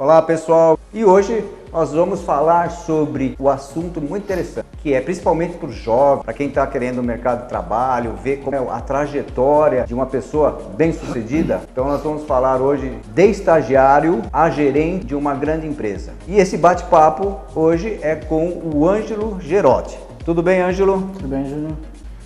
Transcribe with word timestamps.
Olá 0.00 0.22
pessoal, 0.22 0.78
e 0.94 1.04
hoje 1.04 1.44
nós 1.72 1.92
vamos 1.92 2.22
falar 2.22 2.70
sobre 2.70 3.34
o 3.36 3.48
assunto 3.48 4.00
muito 4.00 4.22
interessante, 4.22 4.68
que 4.80 4.94
é 4.94 5.00
principalmente 5.00 5.56
para 5.56 5.68
o 5.68 5.72
jovem, 5.72 6.22
para 6.22 6.32
quem 6.32 6.46
está 6.46 6.64
querendo 6.68 6.98
o 6.98 7.02
mercado 7.02 7.42
de 7.42 7.48
trabalho, 7.48 8.14
ver 8.22 8.36
como 8.36 8.54
é 8.54 8.60
a 8.60 8.80
trajetória 8.80 9.82
de 9.82 9.92
uma 9.92 10.06
pessoa 10.06 10.56
bem 10.76 10.92
sucedida. 10.92 11.62
Então 11.72 11.88
nós 11.88 12.00
vamos 12.00 12.22
falar 12.26 12.60
hoje 12.60 12.96
de 13.12 13.26
estagiário 13.26 14.22
a 14.32 14.48
gerente 14.48 15.04
de 15.04 15.16
uma 15.16 15.34
grande 15.34 15.66
empresa. 15.66 16.12
E 16.28 16.38
esse 16.38 16.56
bate-papo 16.56 17.36
hoje 17.52 17.98
é 18.00 18.14
com 18.14 18.50
o 18.72 18.88
Ângelo 18.88 19.40
Gerotti. 19.40 19.98
Tudo 20.24 20.44
bem, 20.44 20.60
Ângelo? 20.60 21.10
Tudo 21.14 21.26
bem, 21.26 21.44
Júlio? 21.44 21.76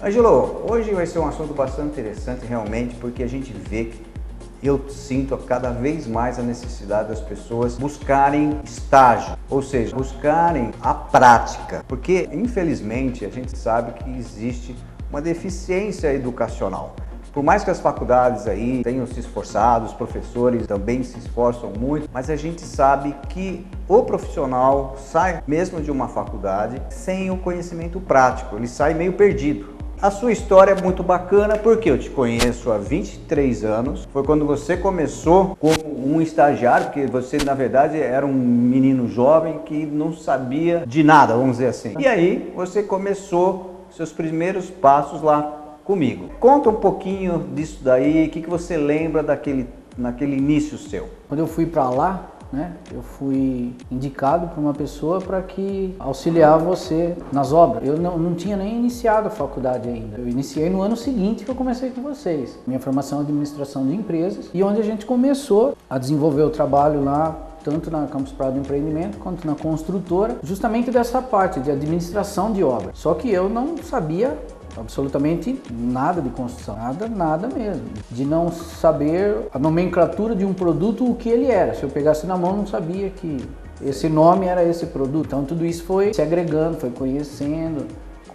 Ângelo, 0.04 0.66
hoje 0.68 0.93
vai 0.93 1.07
ser 1.07 1.20
um 1.20 1.27
assunto 1.27 1.54
bastante 1.54 1.93
interessante 1.93 2.45
realmente, 2.45 2.95
porque 2.96 3.23
a 3.23 3.27
gente 3.27 3.50
vê 3.50 3.84
que 3.84 4.11
eu 4.62 4.88
sinto 4.88 5.36
cada 5.38 5.70
vez 5.70 6.06
mais 6.06 6.38
a 6.38 6.42
necessidade 6.42 7.08
das 7.08 7.20
pessoas 7.20 7.76
buscarem 7.76 8.61
estágio, 8.64 9.36
ou 9.50 9.61
seja, 9.61 9.94
buscarem 9.94 10.71
a 10.80 10.94
prática, 10.94 11.85
porque 11.88 12.29
infelizmente 12.32 13.25
a 13.25 13.29
gente 13.29 13.58
sabe 13.58 13.93
que 13.93 14.11
existe 14.16 14.76
uma 15.11 15.21
deficiência 15.21 16.12
educacional. 16.14 16.94
Por 17.32 17.43
mais 17.43 17.64
que 17.64 17.71
as 17.71 17.80
faculdades 17.80 18.46
aí 18.46 18.82
tenham 18.85 19.07
se 19.07 19.18
esforçado, 19.18 19.86
os 19.86 19.94
professores 19.94 20.66
também 20.66 21.02
se 21.02 21.18
esforçam 21.18 21.72
muito, 21.79 22.08
mas 22.13 22.29
a 22.29 22.36
gente 22.36 22.60
sabe 22.60 23.16
que 23.30 23.66
o 23.88 24.02
profissional 24.02 24.96
sai 24.99 25.43
mesmo 25.46 25.80
de 25.80 25.90
uma 25.90 26.08
faculdade 26.08 26.80
sem 26.90 27.30
o 27.30 27.38
conhecimento 27.38 27.99
prático, 28.00 28.54
ele 28.57 28.68
sai 28.68 28.93
meio 28.93 29.14
perdido. 29.14 29.82
A 30.02 30.11
sua 30.11 30.32
história 30.32 30.72
é 30.72 30.82
muito 30.82 31.00
bacana 31.00 31.56
porque 31.56 31.88
eu 31.88 31.96
te 31.96 32.10
conheço 32.10 32.72
há 32.72 32.77
23 32.77 33.62
anos. 33.62 34.08
Foi 34.12 34.24
quando 34.24 34.44
você 34.44 34.77
começou 34.77 35.56
como 35.60 35.77
um 36.12 36.20
estagiário, 36.20 36.86
porque 36.86 37.06
você 37.06 37.38
na 37.44 37.55
verdade 37.55 38.00
era 38.00 38.27
um 38.27 38.33
menino 38.33 39.06
jovem 39.06 39.60
que 39.64 39.86
não 39.86 40.12
sabia 40.12 40.83
de 40.84 41.05
nada, 41.05 41.34
vamos 41.34 41.52
dizer 41.58 41.68
assim. 41.68 41.94
E 42.00 42.08
aí 42.08 42.52
você 42.52 42.82
começou 42.82 43.86
seus 43.92 44.10
primeiros 44.10 44.68
passos 44.68 45.22
lá 45.22 45.78
comigo. 45.84 46.30
Conta 46.40 46.68
um 46.68 46.74
pouquinho 46.74 47.38
disso 47.55 47.78
daí, 47.84 48.27
o 48.27 48.30
que, 48.30 48.42
que 48.42 48.50
você 48.50 48.77
lembra 48.77 49.22
daquele, 49.22 49.68
naquele 49.96 50.36
início 50.36 50.77
seu? 50.78 51.10
Quando 51.28 51.38
eu 51.38 51.46
fui 51.46 51.64
para 51.64 51.88
lá, 51.88 52.28
né? 52.53 52.72
Eu 52.92 53.03
fui 53.03 53.75
indicado 53.91 54.48
por 54.48 54.61
uma 54.61 54.75
pessoa 54.75 55.20
para 55.20 55.41
que 55.41 55.95
auxiliar 55.98 56.58
você 56.58 57.17
nas 57.33 57.53
obras. 57.53 57.86
Eu 57.86 57.97
não, 57.97 58.19
não 58.19 58.34
tinha 58.34 58.56
nem 58.56 58.77
iniciado 58.77 59.28
a 59.28 59.31
faculdade 59.31 59.89
ainda. 59.89 60.19
Eu 60.19 60.28
iniciei 60.28 60.69
no 60.69 60.83
ano 60.83 60.97
seguinte 60.97 61.45
que 61.45 61.50
eu 61.50 61.55
comecei 61.55 61.91
com 61.91 62.03
vocês. 62.03 62.58
Minha 62.67 62.78
formação 62.80 63.19
é 63.19 63.23
administração 63.23 63.86
de 63.86 63.95
empresas 63.95 64.50
e 64.53 64.62
onde 64.62 64.80
a 64.80 64.84
gente 64.84 65.06
começou 65.06 65.77
a 65.89 65.98
desenvolver 65.98 66.42
o 66.42 66.50
trabalho 66.50 67.03
lá 67.03 67.48
tanto 67.62 67.91
na 67.91 68.06
Campus 68.06 68.33
Prado 68.33 68.58
Empreendimento 68.58 69.19
quanto 69.19 69.47
na 69.47 69.55
construtora, 69.55 70.36
justamente 70.42 70.91
dessa 70.91 71.23
parte 71.23 71.61
de 71.61 71.70
administração 71.70 72.53
de 72.53 72.62
obras. 72.64 72.98
Só 72.98 73.14
que 73.14 73.30
eu 73.30 73.48
não 73.48 73.77
sabia 73.78 74.36
absolutamente 74.76 75.60
nada 75.70 76.20
de 76.20 76.30
construção, 76.30 76.76
nada, 76.76 77.08
nada 77.08 77.48
mesmo. 77.48 77.84
De 78.10 78.24
não 78.24 78.50
saber 78.50 79.48
a 79.52 79.58
nomenclatura 79.58 80.34
de 80.34 80.44
um 80.44 80.52
produto, 80.52 81.08
o 81.08 81.14
que 81.14 81.28
ele 81.28 81.46
era. 81.46 81.74
Se 81.74 81.82
eu 81.82 81.88
pegasse 81.88 82.26
na 82.26 82.36
mão, 82.36 82.56
não 82.56 82.66
sabia 82.66 83.10
que 83.10 83.44
esse 83.84 84.08
nome 84.08 84.46
era 84.46 84.64
esse 84.64 84.86
produto. 84.86 85.26
Então 85.26 85.44
tudo 85.44 85.64
isso 85.64 85.84
foi 85.84 86.14
se 86.14 86.22
agregando, 86.22 86.78
foi 86.78 86.90
conhecendo. 86.90 87.86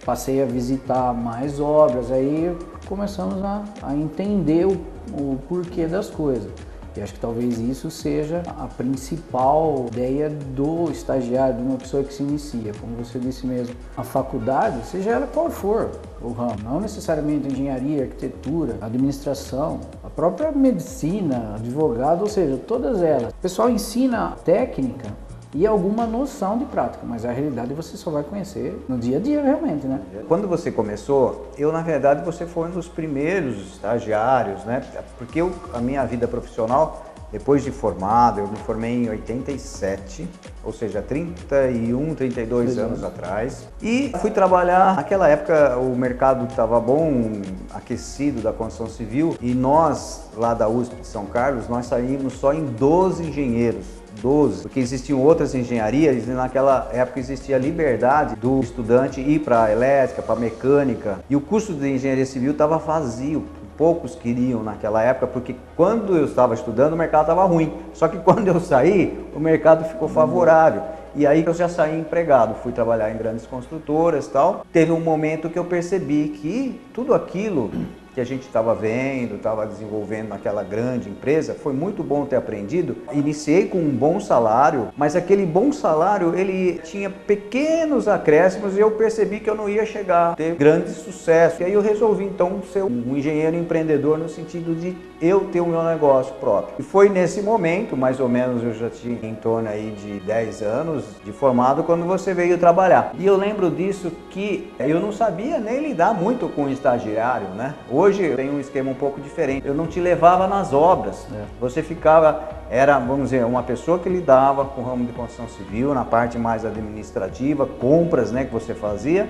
Passei 0.04 0.42
a 0.42 0.46
visitar 0.46 1.12
mais 1.12 1.60
obras, 1.60 2.10
aí 2.10 2.56
começamos 2.86 3.42
a, 3.44 3.62
a 3.82 3.94
entender 3.94 4.66
o, 4.66 4.72
o 5.12 5.38
porquê 5.48 5.86
das 5.86 6.08
coisas. 6.08 6.50
E 6.98 7.00
acho 7.00 7.14
que 7.14 7.20
talvez 7.20 7.60
isso 7.60 7.92
seja 7.92 8.42
a 8.58 8.66
principal 8.66 9.86
ideia 9.92 10.28
do 10.28 10.90
estagiário, 10.90 11.58
de 11.58 11.62
uma 11.62 11.76
pessoa 11.76 12.02
que 12.02 12.12
se 12.12 12.24
inicia. 12.24 12.72
Como 12.80 12.96
você 12.96 13.20
disse 13.20 13.46
mesmo, 13.46 13.72
a 13.96 14.02
faculdade, 14.02 14.84
seja 14.84 15.10
ela 15.10 15.28
qual 15.28 15.48
for 15.48 15.92
o 16.20 16.32
ramo, 16.32 16.56
não 16.64 16.80
necessariamente 16.80 17.46
engenharia, 17.46 18.02
arquitetura, 18.02 18.78
administração, 18.80 19.78
a 20.02 20.10
própria 20.10 20.50
medicina, 20.50 21.54
advogado, 21.54 22.22
ou 22.22 22.28
seja, 22.28 22.56
todas 22.66 23.00
elas. 23.00 23.32
O 23.32 23.36
pessoal 23.36 23.70
ensina 23.70 24.32
técnica 24.44 25.12
e 25.54 25.66
alguma 25.66 26.06
noção 26.06 26.58
de 26.58 26.64
prática, 26.66 27.04
mas 27.06 27.24
a 27.24 27.32
realidade 27.32 27.72
você 27.72 27.96
só 27.96 28.10
vai 28.10 28.22
conhecer 28.22 28.84
no 28.88 28.98
dia 28.98 29.16
a 29.16 29.20
dia 29.20 29.42
realmente, 29.42 29.86
né? 29.86 30.00
Quando 30.26 30.46
você 30.46 30.70
começou, 30.70 31.50
eu 31.56 31.72
na 31.72 31.80
verdade 31.80 32.24
você 32.24 32.46
foi 32.46 32.68
um 32.68 32.72
dos 32.72 32.88
primeiros 32.88 33.74
estagiários, 33.74 34.64
né? 34.64 34.82
Porque 35.16 35.40
eu, 35.40 35.52
a 35.72 35.80
minha 35.80 36.04
vida 36.04 36.28
profissional, 36.28 37.04
depois 37.30 37.62
de 37.62 37.70
formado, 37.70 38.40
eu 38.40 38.48
me 38.48 38.56
formei 38.56 39.04
em 39.04 39.10
87, 39.10 40.26
ou 40.64 40.72
seja, 40.72 41.02
31, 41.02 42.14
32 42.14 42.72
Sim. 42.72 42.80
anos 42.80 43.04
atrás. 43.04 43.68
E 43.82 44.12
fui 44.20 44.30
trabalhar, 44.30 44.96
naquela 44.96 45.28
época 45.28 45.76
o 45.76 45.94
mercado 45.94 46.46
estava 46.46 46.80
bom, 46.80 47.42
aquecido 47.74 48.40
da 48.40 48.52
construção 48.52 48.88
civil, 48.88 49.36
e 49.42 49.52
nós, 49.54 50.28
lá 50.36 50.54
da 50.54 50.68
USP 50.68 50.96
de 50.96 51.06
São 51.06 51.26
Carlos, 51.26 51.68
nós 51.68 51.86
saímos 51.86 52.34
só 52.34 52.54
em 52.54 52.64
12 52.64 53.24
engenheiros 53.24 53.97
12, 54.20 54.62
porque 54.62 54.80
existiam 54.80 55.20
outras 55.20 55.54
engenharias 55.54 56.26
e 56.26 56.30
naquela 56.30 56.88
época 56.92 57.20
existia 57.20 57.58
liberdade 57.58 58.36
do 58.36 58.60
estudante 58.60 59.20
ir 59.20 59.40
para 59.40 59.70
elétrica, 59.70 60.22
para 60.22 60.38
mecânica, 60.38 61.18
e 61.28 61.36
o 61.36 61.40
curso 61.40 61.72
de 61.72 61.88
engenharia 61.88 62.26
civil 62.26 62.52
estava 62.52 62.78
vazio. 62.78 63.44
Poucos 63.76 64.16
queriam 64.16 64.60
naquela 64.60 65.02
época, 65.02 65.28
porque 65.28 65.54
quando 65.76 66.16
eu 66.16 66.24
estava 66.24 66.52
estudando 66.52 66.94
o 66.94 66.96
mercado 66.96 67.22
estava 67.22 67.44
ruim. 67.44 67.72
Só 67.94 68.08
que 68.08 68.18
quando 68.18 68.48
eu 68.48 68.58
saí, 68.58 69.24
o 69.32 69.38
mercado 69.38 69.84
ficou 69.84 70.08
favorável. 70.08 70.82
E 71.14 71.24
aí 71.26 71.44
eu 71.46 71.54
já 71.54 71.68
saí 71.68 71.98
empregado, 71.98 72.56
fui 72.56 72.72
trabalhar 72.72 73.10
em 73.10 73.16
grandes 73.16 73.46
construtoras 73.46 74.26
tal. 74.26 74.66
Teve 74.72 74.90
um 74.90 75.00
momento 75.00 75.48
que 75.48 75.58
eu 75.58 75.64
percebi 75.64 76.28
que 76.28 76.80
tudo 76.92 77.14
aquilo 77.14 77.70
que 78.18 78.22
a 78.22 78.24
gente 78.24 78.42
estava 78.42 78.74
vendo, 78.74 79.36
estava 79.36 79.64
desenvolvendo 79.64 80.30
naquela 80.30 80.64
grande 80.64 81.08
empresa, 81.08 81.54
foi 81.54 81.72
muito 81.72 82.02
bom 82.02 82.26
ter 82.26 82.34
aprendido. 82.34 82.96
Iniciei 83.12 83.66
com 83.66 83.78
um 83.78 83.90
bom 83.90 84.18
salário, 84.18 84.88
mas 84.96 85.14
aquele 85.14 85.46
bom 85.46 85.70
salário 85.70 86.34
ele 86.34 86.80
tinha 86.82 87.08
pequenos 87.08 88.08
acréscimos 88.08 88.76
e 88.76 88.80
eu 88.80 88.90
percebi 88.90 89.38
que 89.38 89.48
eu 89.48 89.54
não 89.54 89.68
ia 89.68 89.86
chegar 89.86 90.32
a 90.32 90.34
ter 90.34 90.56
grande 90.56 90.90
sucesso. 90.90 91.62
E 91.62 91.66
aí 91.66 91.72
eu 91.72 91.80
resolvi 91.80 92.24
então 92.24 92.60
ser 92.72 92.82
um 92.82 93.16
engenheiro 93.16 93.56
empreendedor 93.56 94.18
no 94.18 94.28
sentido 94.28 94.74
de 94.74 94.96
eu 95.20 95.40
ter 95.46 95.60
o 95.60 95.66
meu 95.66 95.82
negócio 95.82 96.34
próprio. 96.34 96.74
E 96.78 96.82
foi 96.82 97.08
nesse 97.08 97.42
momento, 97.42 97.96
mais 97.96 98.20
ou 98.20 98.28
menos 98.28 98.62
eu 98.62 98.74
já 98.74 98.88
tinha 98.88 99.18
em 99.22 99.34
torno 99.34 99.68
aí 99.68 99.92
de 99.92 100.20
10 100.20 100.62
anos 100.62 101.04
de 101.24 101.32
formado 101.32 101.82
quando 101.82 102.04
você 102.04 102.34
veio 102.34 102.58
trabalhar. 102.58 103.12
E 103.18 103.26
eu 103.26 103.36
lembro 103.36 103.70
disso 103.70 104.10
que 104.30 104.72
eu 104.78 105.00
não 105.00 105.12
sabia 105.12 105.58
nem 105.58 105.80
lidar 105.80 106.14
muito 106.14 106.48
com 106.48 106.64
o 106.64 106.70
estagiário, 106.70 107.48
né? 107.50 107.74
Hoje 107.90 108.07
Hoje 108.08 108.34
tem 108.36 108.48
um 108.48 108.58
esquema 108.58 108.90
um 108.90 108.94
pouco 108.94 109.20
diferente. 109.20 109.66
Eu 109.66 109.74
não 109.74 109.86
te 109.86 110.00
levava 110.00 110.46
nas 110.46 110.72
obras. 110.72 111.26
É. 111.30 111.44
Você 111.60 111.82
ficava, 111.82 112.42
era, 112.70 112.98
vamos 112.98 113.24
dizer, 113.24 113.44
uma 113.44 113.62
pessoa 113.62 113.98
que 113.98 114.08
lidava 114.08 114.64
com 114.64 114.80
o 114.80 114.84
ramo 114.84 115.04
de 115.04 115.12
construção 115.12 115.46
civil, 115.46 115.92
na 115.92 116.06
parte 116.06 116.38
mais 116.38 116.64
administrativa, 116.64 117.66
compras 117.66 118.32
né, 118.32 118.46
que 118.46 118.50
você 118.50 118.74
fazia. 118.74 119.28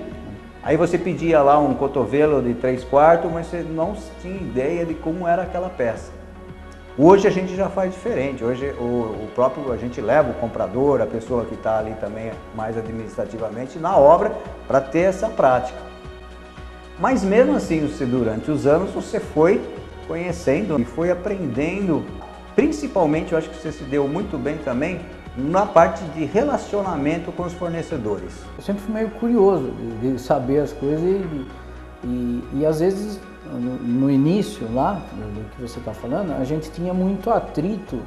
Aí 0.63 0.77
você 0.77 0.97
pedia 0.97 1.41
lá 1.41 1.59
um 1.59 1.73
cotovelo 1.73 2.41
de 2.41 2.53
três 2.53 2.81
quartos, 2.81 3.29
mas 3.29 3.47
você 3.47 3.63
não 3.63 3.97
tinha 4.21 4.37
ideia 4.37 4.85
de 4.85 4.93
como 4.93 5.27
era 5.27 5.41
aquela 5.41 5.69
peça. 5.69 6.13
Hoje 6.97 7.27
a 7.27 7.31
gente 7.31 7.57
já 7.57 7.67
faz 7.67 7.93
diferente. 7.93 8.45
Hoje 8.45 8.73
o, 8.79 8.83
o 8.83 9.29
próprio 9.35 9.73
a 9.73 9.77
gente 9.77 9.99
leva 9.99 10.31
o 10.31 10.33
comprador, 10.35 11.01
a 11.01 11.05
pessoa 11.05 11.43
que 11.43 11.55
está 11.55 11.79
ali 11.79 11.95
também 11.99 12.31
mais 12.55 12.77
administrativamente 12.77 13.77
na 13.77 13.97
obra 13.97 14.31
para 14.69 14.79
ter 14.79 14.99
essa 14.99 15.27
prática. 15.27 15.88
Mas 16.99 17.23
mesmo 17.23 17.55
assim, 17.55 17.87
você, 17.87 18.05
durante 18.05 18.51
os 18.51 18.67
anos, 18.67 18.91
você 18.91 19.19
foi 19.19 19.61
conhecendo 20.07 20.79
e 20.79 20.83
foi 20.83 21.09
aprendendo. 21.09 22.03
Principalmente, 22.55 23.31
eu 23.31 23.37
acho 23.37 23.49
que 23.49 23.55
você 23.55 23.71
se 23.71 23.83
deu 23.83 24.07
muito 24.07 24.37
bem 24.37 24.57
também 24.57 24.99
na 25.37 25.65
parte 25.65 26.03
de 26.15 26.25
relacionamento 26.25 27.31
com 27.31 27.43
os 27.43 27.53
fornecedores. 27.53 28.33
Eu 28.57 28.63
sempre 28.63 28.81
fui 28.81 28.93
meio 28.93 29.09
curioso 29.11 29.71
de 30.01 30.19
saber 30.19 30.59
as 30.59 30.73
coisas 30.73 31.01
e, 31.01 31.45
e, 32.03 32.43
e 32.55 32.65
às 32.65 32.79
vezes 32.79 33.19
no, 33.45 33.77
no, 33.77 34.11
início 34.11 34.67
lá 34.73 35.01
do 35.13 35.49
que 35.55 35.61
você 35.61 35.79
está 35.79 35.93
falando, 35.93 36.33
a 36.33 36.43
gente 36.43 36.69
tinha 36.71 36.93
muito 36.93 37.29
atrito, 37.29 38.01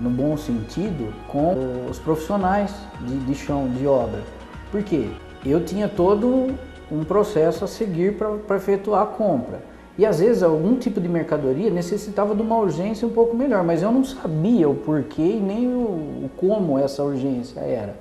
no 0.00 0.10
bom 0.10 0.36
sentido, 0.36 1.12
com 1.26 1.86
os 1.90 1.98
profissionais 1.98 2.72
de, 3.00 3.18
de 3.18 3.34
chão, 3.34 3.68
de 3.68 3.86
obra. 3.86 4.22
Por 4.70 4.82
quê? 4.82 5.08
Eu 5.44 5.64
tinha 5.64 5.88
todo 5.88 6.54
um 6.90 7.04
processo 7.04 7.64
a 7.64 7.68
seguir 7.68 8.16
para 8.16 8.56
efetuar 8.56 9.02
a 9.02 9.06
compra. 9.06 9.60
E 9.98 10.06
às 10.06 10.20
vezes 10.20 10.42
algum 10.42 10.76
tipo 10.76 11.00
de 11.00 11.08
mercadoria 11.08 11.70
necessitava 11.70 12.34
de 12.34 12.40
uma 12.40 12.56
urgência 12.56 13.06
um 13.06 13.10
pouco 13.10 13.36
melhor, 13.36 13.64
mas 13.64 13.82
eu 13.82 13.90
não 13.90 14.04
sabia 14.04 14.68
o 14.68 14.74
porquê 14.74 15.22
e 15.22 15.40
nem 15.40 15.66
o, 15.66 16.30
como 16.36 16.78
essa 16.78 17.02
urgência 17.02 17.58
era. 17.60 17.96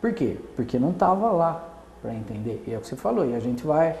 Por 0.00 0.12
quê? 0.12 0.36
Porque 0.56 0.78
não 0.78 0.90
estava 0.90 1.30
lá 1.30 1.64
para 2.02 2.12
entender. 2.12 2.64
E 2.66 2.74
é 2.74 2.76
o 2.76 2.80
que 2.80 2.88
você 2.88 2.96
falou, 2.96 3.24
e 3.24 3.36
a 3.36 3.40
gente 3.40 3.64
vai 3.64 3.96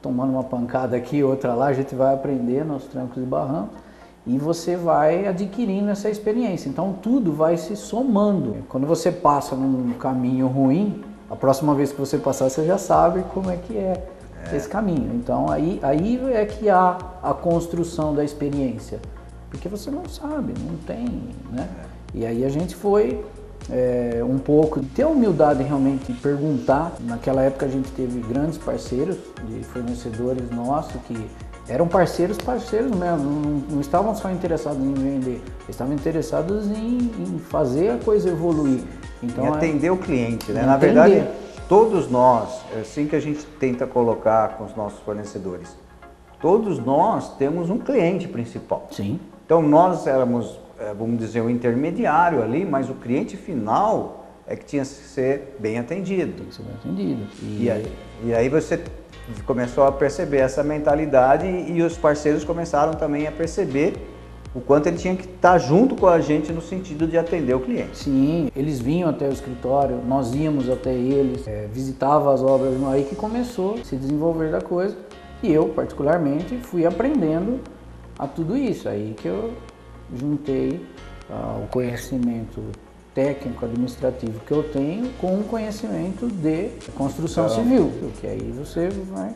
tomando 0.00 0.30
uma 0.32 0.44
pancada 0.44 0.96
aqui, 0.96 1.22
outra 1.22 1.54
lá, 1.54 1.66
a 1.66 1.72
gente 1.72 1.94
vai 1.94 2.14
aprendendo 2.14 2.72
aos 2.72 2.84
trancos 2.84 3.22
e 3.22 3.26
barrancos. 3.26 3.76
e 4.26 4.38
você 4.38 4.76
vai 4.76 5.26
adquirindo 5.26 5.90
essa 5.90 6.08
experiência. 6.08 6.68
Então 6.68 6.92
tudo 7.02 7.32
vai 7.32 7.56
se 7.56 7.74
somando. 7.74 8.58
Quando 8.68 8.86
você 8.86 9.10
passa 9.10 9.56
num 9.56 9.92
caminho 9.94 10.46
ruim, 10.46 11.02
a 11.30 11.36
próxima 11.36 11.74
vez 11.74 11.92
que 11.92 11.98
você 11.98 12.18
passar 12.18 12.50
você 12.50 12.66
já 12.66 12.76
sabe 12.76 13.22
como 13.32 13.50
é 13.50 13.56
que 13.56 13.76
é, 13.76 14.02
é. 14.50 14.56
esse 14.56 14.68
caminho. 14.68 15.14
Então 15.14 15.48
aí, 15.48 15.78
aí 15.82 16.20
é 16.32 16.44
que 16.44 16.68
há 16.68 16.98
a 17.22 17.32
construção 17.32 18.14
da 18.14 18.24
experiência, 18.24 18.98
porque 19.48 19.68
você 19.68 19.90
não 19.90 20.08
sabe, 20.08 20.52
não 20.60 20.76
tem, 20.78 21.06
né? 21.52 21.68
É. 21.86 22.00
E 22.12 22.26
aí 22.26 22.44
a 22.44 22.48
gente 22.48 22.74
foi 22.74 23.24
é, 23.70 24.20
um 24.24 24.38
pouco, 24.38 24.80
ter 24.80 25.02
a 25.02 25.08
humildade 25.08 25.62
realmente 25.62 26.12
de 26.12 26.18
perguntar. 26.18 26.92
Naquela 27.00 27.42
época 27.42 27.66
a 27.66 27.68
gente 27.68 27.90
teve 27.92 28.20
grandes 28.20 28.58
parceiros 28.58 29.16
de 29.46 29.62
fornecedores 29.64 30.50
nossos 30.50 31.00
que 31.02 31.30
eram 31.68 31.86
parceiros, 31.86 32.36
parceiros 32.38 32.90
mesmo, 32.90 33.24
não, 33.24 33.62
não 33.70 33.80
estavam 33.80 34.12
só 34.16 34.28
interessados 34.30 34.82
em 34.82 34.92
vender, 34.92 35.40
estavam 35.68 35.94
interessados 35.94 36.66
em, 36.66 36.98
em 36.98 37.38
fazer 37.38 37.90
a 37.90 37.98
coisa 37.98 38.28
evoluir. 38.28 38.80
Então, 39.22 39.44
em 39.44 39.48
é 39.48 39.50
atender 39.50 39.86
é, 39.88 39.92
o 39.92 39.96
cliente, 39.96 40.50
né? 40.52 40.62
Na 40.62 40.76
verdade, 40.76 41.26
todos 41.68 42.10
nós, 42.10 42.60
é 42.76 42.80
assim 42.80 43.06
que 43.06 43.14
a 43.14 43.20
gente 43.20 43.44
tenta 43.58 43.86
colocar 43.86 44.56
com 44.56 44.64
os 44.64 44.74
nossos 44.74 45.00
fornecedores, 45.00 45.76
todos 46.40 46.78
nós 46.78 47.36
temos 47.36 47.70
um 47.70 47.78
cliente 47.78 48.26
principal. 48.26 48.88
Sim. 48.90 49.20
Então 49.44 49.62
nós 49.62 50.06
éramos, 50.06 50.58
é, 50.78 50.94
vamos 50.94 51.18
dizer, 51.18 51.40
o 51.40 51.50
intermediário 51.50 52.42
ali, 52.42 52.64
mas 52.64 52.88
o 52.88 52.94
cliente 52.94 53.36
final 53.36 54.26
é 54.46 54.56
que 54.56 54.64
tinha 54.64 54.82
que 54.82 54.88
ser 54.88 55.56
bem 55.58 55.78
atendido. 55.78 56.32
Tem 56.32 56.46
que 56.46 56.54
ser 56.54 56.62
bem 56.62 56.74
atendido. 56.74 57.26
E, 57.42 57.64
e 57.64 57.70
aí, 57.70 57.92
e 58.24 58.34
aí 58.34 58.48
você 58.48 58.82
começou 59.46 59.84
a 59.84 59.92
perceber 59.92 60.38
essa 60.38 60.64
mentalidade 60.64 61.46
e 61.46 61.82
os 61.82 61.96
parceiros 61.96 62.42
começaram 62.42 62.94
também 62.94 63.26
a 63.26 63.32
perceber 63.32 63.94
o 64.54 64.60
quanto 64.60 64.88
ele 64.88 64.96
tinha 64.96 65.14
que 65.14 65.24
estar 65.24 65.58
junto 65.58 65.94
com 65.94 66.06
a 66.06 66.20
gente 66.20 66.52
no 66.52 66.60
sentido 66.60 67.06
de 67.06 67.16
atender 67.16 67.54
o 67.54 67.60
cliente. 67.60 67.98
Sim, 67.98 68.50
eles 68.54 68.80
vinham 68.80 69.08
até 69.08 69.28
o 69.28 69.32
escritório, 69.32 70.00
nós 70.06 70.34
íamos 70.34 70.68
até 70.68 70.92
eles, 70.92 71.46
é, 71.46 71.68
visitava 71.72 72.34
as 72.34 72.42
obras, 72.42 72.74
aí 72.88 73.04
que 73.04 73.14
começou 73.14 73.74
a 73.74 73.84
se 73.84 73.96
desenvolver 73.96 74.50
da 74.50 74.60
coisa. 74.60 74.96
E 75.42 75.50
eu 75.52 75.68
particularmente 75.68 76.56
fui 76.58 76.84
aprendendo 76.84 77.60
a 78.18 78.26
tudo 78.26 78.56
isso, 78.56 78.88
aí 78.88 79.14
que 79.16 79.28
eu 79.28 79.52
juntei 80.14 80.84
uh, 81.30 81.64
o 81.64 81.66
conhecimento 81.68 82.60
técnico 83.14 83.64
administrativo 83.64 84.38
que 84.40 84.52
eu 84.52 84.62
tenho 84.62 85.10
com 85.14 85.38
o 85.40 85.44
conhecimento 85.44 86.28
de 86.28 86.70
construção 86.94 87.46
então, 87.46 87.56
civil, 87.56 87.92
porque 88.00 88.26
aí 88.26 88.52
você 88.56 88.88
vai, 89.10 89.34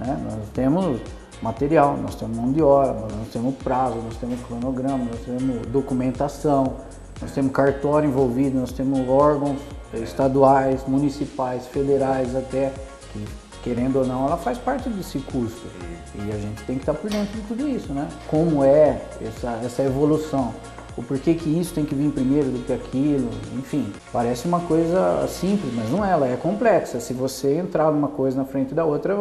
né, 0.00 0.18
nós 0.24 0.48
temos 0.54 1.00
material, 1.42 1.96
nós 1.96 2.14
temos 2.14 2.36
mão 2.36 2.52
de 2.52 2.62
obra, 2.62 3.06
nós 3.16 3.28
temos 3.32 3.54
prazo, 3.56 3.96
nós 3.96 4.16
temos 4.16 4.40
cronograma, 4.42 5.04
nós 5.04 5.20
temos 5.20 5.66
documentação, 5.66 6.74
nós 7.20 7.32
temos 7.32 7.52
cartório 7.52 8.08
envolvido, 8.08 8.58
nós 8.58 8.72
temos 8.72 9.08
órgãos 9.08 9.58
estaduais, 9.94 10.86
municipais, 10.86 11.66
federais 11.66 12.34
até, 12.34 12.72
que 13.12 13.24
querendo 13.62 14.00
ou 14.00 14.06
não, 14.06 14.26
ela 14.26 14.36
faz 14.36 14.58
parte 14.58 14.88
desse 14.88 15.18
custo. 15.20 15.66
E 16.14 16.32
a 16.32 16.38
gente 16.38 16.64
tem 16.64 16.76
que 16.76 16.82
estar 16.82 16.94
por 16.94 17.08
dentro 17.08 17.32
de 17.40 17.46
tudo 17.46 17.68
isso, 17.68 17.92
né? 17.92 18.08
Como 18.28 18.64
é 18.64 19.00
essa, 19.20 19.60
essa 19.64 19.82
evolução 19.82 20.52
o 20.96 21.02
porquê 21.02 21.34
que 21.34 21.48
isso 21.48 21.72
tem 21.72 21.84
que 21.84 21.94
vir 21.94 22.10
primeiro 22.10 22.50
do 22.50 22.66
que 22.66 22.72
aquilo, 22.72 23.30
enfim. 23.56 23.90
Parece 24.12 24.46
uma 24.46 24.60
coisa 24.60 25.26
simples, 25.26 25.72
mas 25.74 25.90
não 25.90 26.04
é, 26.04 26.10
ela 26.10 26.28
é 26.28 26.36
complexa. 26.36 27.00
Se 27.00 27.14
você 27.14 27.56
entrar 27.56 27.90
numa 27.90 28.08
coisa 28.08 28.36
na 28.36 28.44
frente 28.44 28.74
da 28.74 28.84
outra, 28.84 29.16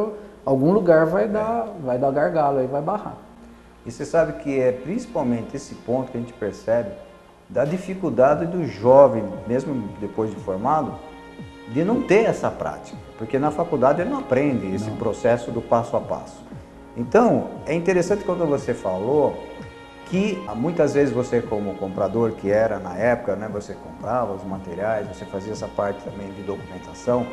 algum 0.45 0.71
lugar 0.71 1.05
vai 1.05 1.27
dar, 1.27 1.67
vai 1.83 1.97
dar 1.97 2.11
gargalo 2.11 2.59
aí, 2.59 2.67
vai 2.67 2.81
barrar. 2.81 3.17
E 3.85 3.91
você 3.91 4.05
sabe 4.05 4.33
que 4.43 4.59
é 4.59 4.71
principalmente 4.71 5.55
esse 5.55 5.75
ponto 5.75 6.11
que 6.11 6.17
a 6.17 6.21
gente 6.21 6.33
percebe 6.33 6.91
da 7.49 7.65
dificuldade 7.65 8.45
do 8.45 8.65
jovem, 8.65 9.23
mesmo 9.47 9.89
depois 9.99 10.29
de 10.29 10.37
formado, 10.37 10.93
de 11.69 11.83
não 11.83 12.01
ter 12.01 12.25
essa 12.25 12.49
prática, 12.49 12.97
porque 13.17 13.39
na 13.39 13.51
faculdade 13.51 14.01
ele 14.01 14.09
não 14.09 14.19
aprende 14.19 14.73
esse 14.73 14.89
não. 14.89 14.97
processo 14.97 15.51
do 15.51 15.61
passo 15.61 15.95
a 15.95 16.01
passo. 16.01 16.41
Então, 16.95 17.49
é 17.65 17.73
interessante 17.73 18.23
quando 18.23 18.45
você 18.45 18.73
falou 18.73 19.47
que 20.07 20.43
muitas 20.55 20.93
vezes 20.93 21.13
você 21.13 21.41
como 21.41 21.73
comprador 21.75 22.31
que 22.33 22.51
era 22.51 22.79
na 22.79 22.97
época, 22.97 23.35
né, 23.37 23.49
você 23.51 23.73
comprava 23.73 24.33
os 24.33 24.43
materiais, 24.43 25.07
você 25.07 25.23
fazia 25.23 25.53
essa 25.53 25.69
parte 25.69 26.03
também 26.03 26.29
de 26.33 26.41
documentação, 26.43 27.25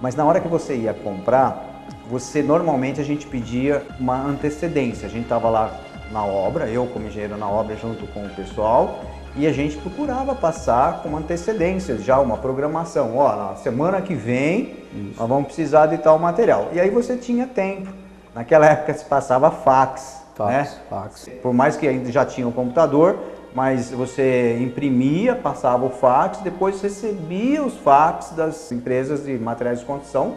mas 0.00 0.14
na 0.14 0.24
hora 0.24 0.40
que 0.40 0.48
você 0.48 0.74
ia 0.74 0.94
comprar, 0.94 1.73
você 2.08 2.42
normalmente 2.42 3.00
a 3.00 3.04
gente 3.04 3.26
pedia 3.26 3.82
uma 3.98 4.16
antecedência. 4.16 5.06
A 5.06 5.10
gente 5.10 5.24
estava 5.24 5.48
lá 5.48 5.80
na 6.10 6.24
obra, 6.24 6.68
eu 6.68 6.86
como 6.86 7.06
engenheiro 7.06 7.36
na 7.36 7.48
obra 7.48 7.76
junto 7.76 8.06
com 8.08 8.24
o 8.24 8.30
pessoal, 8.30 9.00
e 9.36 9.46
a 9.46 9.52
gente 9.52 9.76
procurava 9.76 10.34
passar 10.34 11.02
com 11.02 11.16
antecedência, 11.16 11.98
já 11.98 12.20
uma 12.20 12.36
programação. 12.36 13.16
Ó, 13.16 13.34
na 13.34 13.56
semana 13.56 14.00
que 14.00 14.14
vem 14.14 14.76
Isso. 14.92 15.14
nós 15.18 15.28
vamos 15.28 15.46
precisar 15.46 15.86
de 15.86 15.98
tal 15.98 16.18
material. 16.18 16.68
E 16.72 16.80
aí 16.80 16.90
você 16.90 17.16
tinha 17.16 17.46
tempo. 17.46 17.88
Naquela 18.34 18.66
época 18.66 18.94
se 18.94 19.04
passava 19.04 19.50
fax. 19.50 20.22
Fax, 20.34 20.50
né? 20.50 20.78
fax. 20.88 21.28
Por 21.42 21.52
mais 21.52 21.76
que 21.76 21.86
ainda 21.86 22.10
já 22.12 22.24
tinha 22.24 22.46
um 22.46 22.52
computador, 22.52 23.18
mas 23.54 23.90
você 23.90 24.58
imprimia, 24.60 25.36
passava 25.36 25.84
o 25.84 25.90
fax, 25.90 26.38
depois 26.38 26.82
recebia 26.82 27.62
os 27.62 27.76
fax 27.78 28.30
das 28.30 28.70
empresas 28.72 29.24
de 29.24 29.38
materiais 29.38 29.80
de 29.80 29.84
construção, 29.84 30.36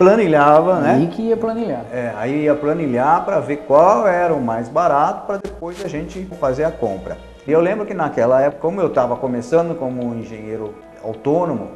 planilhava, 0.00 0.76
aí 0.76 0.82
né? 0.82 0.94
Aí 0.94 1.06
que 1.08 1.22
ia 1.22 1.36
planilhar. 1.36 1.84
É, 1.92 2.14
aí 2.16 2.44
ia 2.44 2.54
planilhar 2.54 3.22
para 3.22 3.38
ver 3.38 3.58
qual 3.58 4.08
era 4.08 4.32
o 4.32 4.40
mais 4.40 4.66
barato 4.66 5.26
para 5.26 5.36
depois 5.36 5.84
a 5.84 5.88
gente 5.88 6.24
fazer 6.40 6.64
a 6.64 6.70
compra. 6.70 7.18
E 7.46 7.52
eu 7.52 7.60
lembro 7.60 7.84
que 7.84 7.92
naquela 7.92 8.40
época, 8.40 8.62
como 8.62 8.80
eu 8.80 8.86
estava 8.86 9.14
começando 9.14 9.76
como 9.78 10.02
um 10.02 10.18
engenheiro 10.18 10.74
autônomo, 11.04 11.72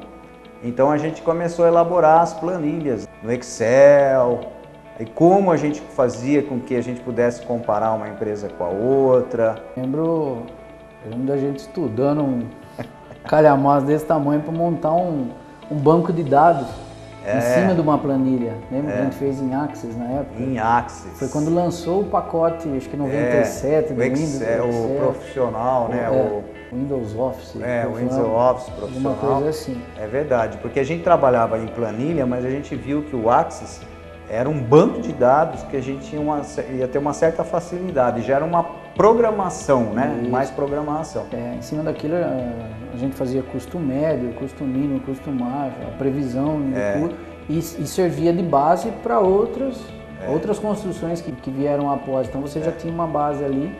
então 0.62 0.90
a 0.90 0.96
gente 0.96 1.20
começou 1.20 1.66
a 1.66 1.68
elaborar 1.68 2.22
as 2.22 2.32
planilhas 2.32 3.06
no 3.22 3.30
Excel, 3.30 4.40
e 4.98 5.04
como 5.04 5.50
a 5.50 5.58
gente 5.58 5.82
fazia 5.82 6.42
com 6.42 6.58
que 6.60 6.76
a 6.76 6.82
gente 6.82 7.02
pudesse 7.02 7.42
comparar 7.42 7.92
uma 7.92 8.08
empresa 8.08 8.48
com 8.48 8.64
a 8.64 8.68
outra. 8.68 9.56
Lembro, 9.76 10.44
lembro 11.04 11.26
da 11.26 11.36
gente 11.36 11.58
estudando 11.58 12.22
um 12.22 12.42
calhamaço 13.28 13.84
desse 13.84 14.06
tamanho 14.06 14.40
para 14.40 14.52
montar 14.52 14.92
um, 14.92 15.28
um 15.70 15.76
banco 15.76 16.10
de 16.10 16.22
dados 16.22 16.83
é. 17.24 17.38
em 17.38 17.40
cima 17.40 17.74
de 17.74 17.80
uma 17.80 17.98
planilha. 17.98 18.54
Lembra 18.70 18.90
é. 18.90 18.94
que 18.94 19.00
a 19.00 19.04
gente 19.04 19.16
fez 19.16 19.40
em 19.40 19.54
Axis 19.54 19.96
na 19.96 20.04
época? 20.06 20.42
Em 20.42 20.58
Axis. 20.58 21.18
Foi 21.18 21.28
quando 21.28 21.52
lançou 21.52 22.02
o 22.02 22.04
pacote, 22.04 22.68
acho 22.76 22.88
que 22.88 22.96
97 22.96 23.92
é. 23.92 23.94
do 23.94 24.00
Windows. 24.00 24.20
Excel, 24.20 24.68
o 24.68 24.96
profissional, 24.98 25.88
né? 25.88 26.04
É. 26.04 26.10
O 26.10 26.44
Windows 26.72 27.16
Office. 27.16 27.56
É, 27.62 27.86
o 27.86 27.94
Windows 27.94 28.18
Office 28.18 28.68
profissional. 28.74 29.12
Uma 29.12 29.34
coisa 29.34 29.48
assim. 29.50 29.80
É 29.98 30.06
verdade, 30.06 30.58
porque 30.58 30.80
a 30.80 30.84
gente 30.84 31.02
trabalhava 31.02 31.58
em 31.58 31.66
planilha, 31.66 32.26
mas 32.26 32.44
a 32.44 32.50
gente 32.50 32.74
viu 32.74 33.02
que 33.02 33.16
o 33.16 33.30
Axis 33.30 33.80
era 34.28 34.48
um 34.48 34.58
banco 34.58 35.00
de 35.00 35.12
dados 35.12 35.62
que 35.64 35.76
a 35.76 35.82
gente 35.82 36.08
tinha 36.08 36.20
uma, 36.20 36.40
ia 36.72 36.88
ter 36.88 36.98
uma 36.98 37.12
certa 37.12 37.44
facilidade, 37.44 38.22
já 38.22 38.36
era 38.36 38.44
uma 38.44 38.64
programação, 38.96 39.92
né? 39.92 40.18
Isso. 40.22 40.30
Mais 40.30 40.50
programação. 40.50 41.26
É, 41.32 41.54
em 41.56 41.62
cima 41.62 41.82
daquilo 41.82 42.14
eh, 42.14 42.83
a 42.94 42.98
gente 42.98 43.16
fazia 43.16 43.42
custo 43.42 43.78
médio, 43.78 44.32
custo 44.34 44.64
mínimo, 44.64 45.00
custo 45.00 45.30
máximo, 45.30 45.88
a 45.88 45.98
previsão 45.98 46.60
é. 46.74 47.00
custo, 47.00 47.16
e, 47.48 47.58
e, 47.58 47.86
servia 47.86 48.32
de 48.32 48.42
base 48.42 48.90
para 49.02 49.18
outras, 49.18 49.78
é. 50.24 50.30
outras 50.30 50.58
construções 50.58 51.20
que, 51.20 51.32
que 51.32 51.50
vieram 51.50 51.90
após. 51.90 52.28
Então 52.28 52.40
você 52.40 52.60
já 52.60 52.70
é. 52.70 52.72
tinha 52.72 52.92
uma 52.92 53.06
base 53.06 53.44
ali 53.44 53.70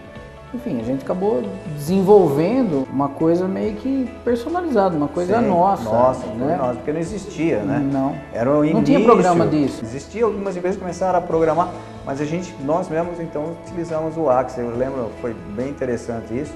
enfim, 0.54 0.80
a 0.80 0.85
gente 0.85 1.02
acabou 1.02 1.42
desenvolvendo 1.75 2.87
uma 2.88 3.09
coisa 3.09 3.49
meio 3.49 3.75
que 3.75 4.09
personalizada, 4.25 4.97
uma 4.97 5.09
coisa 5.09 5.40
Sim, 5.40 5.49
nossa. 5.49 5.83
Nossa, 5.83 6.26
né? 6.28 6.56
nossa, 6.56 6.75
porque 6.75 6.92
não 6.92 7.00
existia, 7.00 7.59
né? 7.59 7.80
Não. 7.92 8.14
Era 8.33 8.49
o 8.50 8.59
início. 8.64 8.76
Não 8.76 8.85
tinha 8.85 9.00
programa 9.00 9.49
disso. 9.49 9.85
Existia, 9.85 10.25
algumas 10.25 10.56
empresas 10.56 10.80
começaram 10.80 11.18
a 11.18 11.23
programar, 11.23 11.71
mas 12.06 12.21
a 12.21 12.25
gente, 12.25 12.54
nós 12.62 12.88
mesmos 12.88 13.18
então 13.18 13.56
utilizamos 13.64 14.16
o 14.16 14.30
Axis. 14.30 14.59
Eu 14.59 14.76
lembro, 14.76 15.11
foi 15.21 15.35
bem 15.56 15.71
interessante 15.71 16.33
isso, 16.38 16.54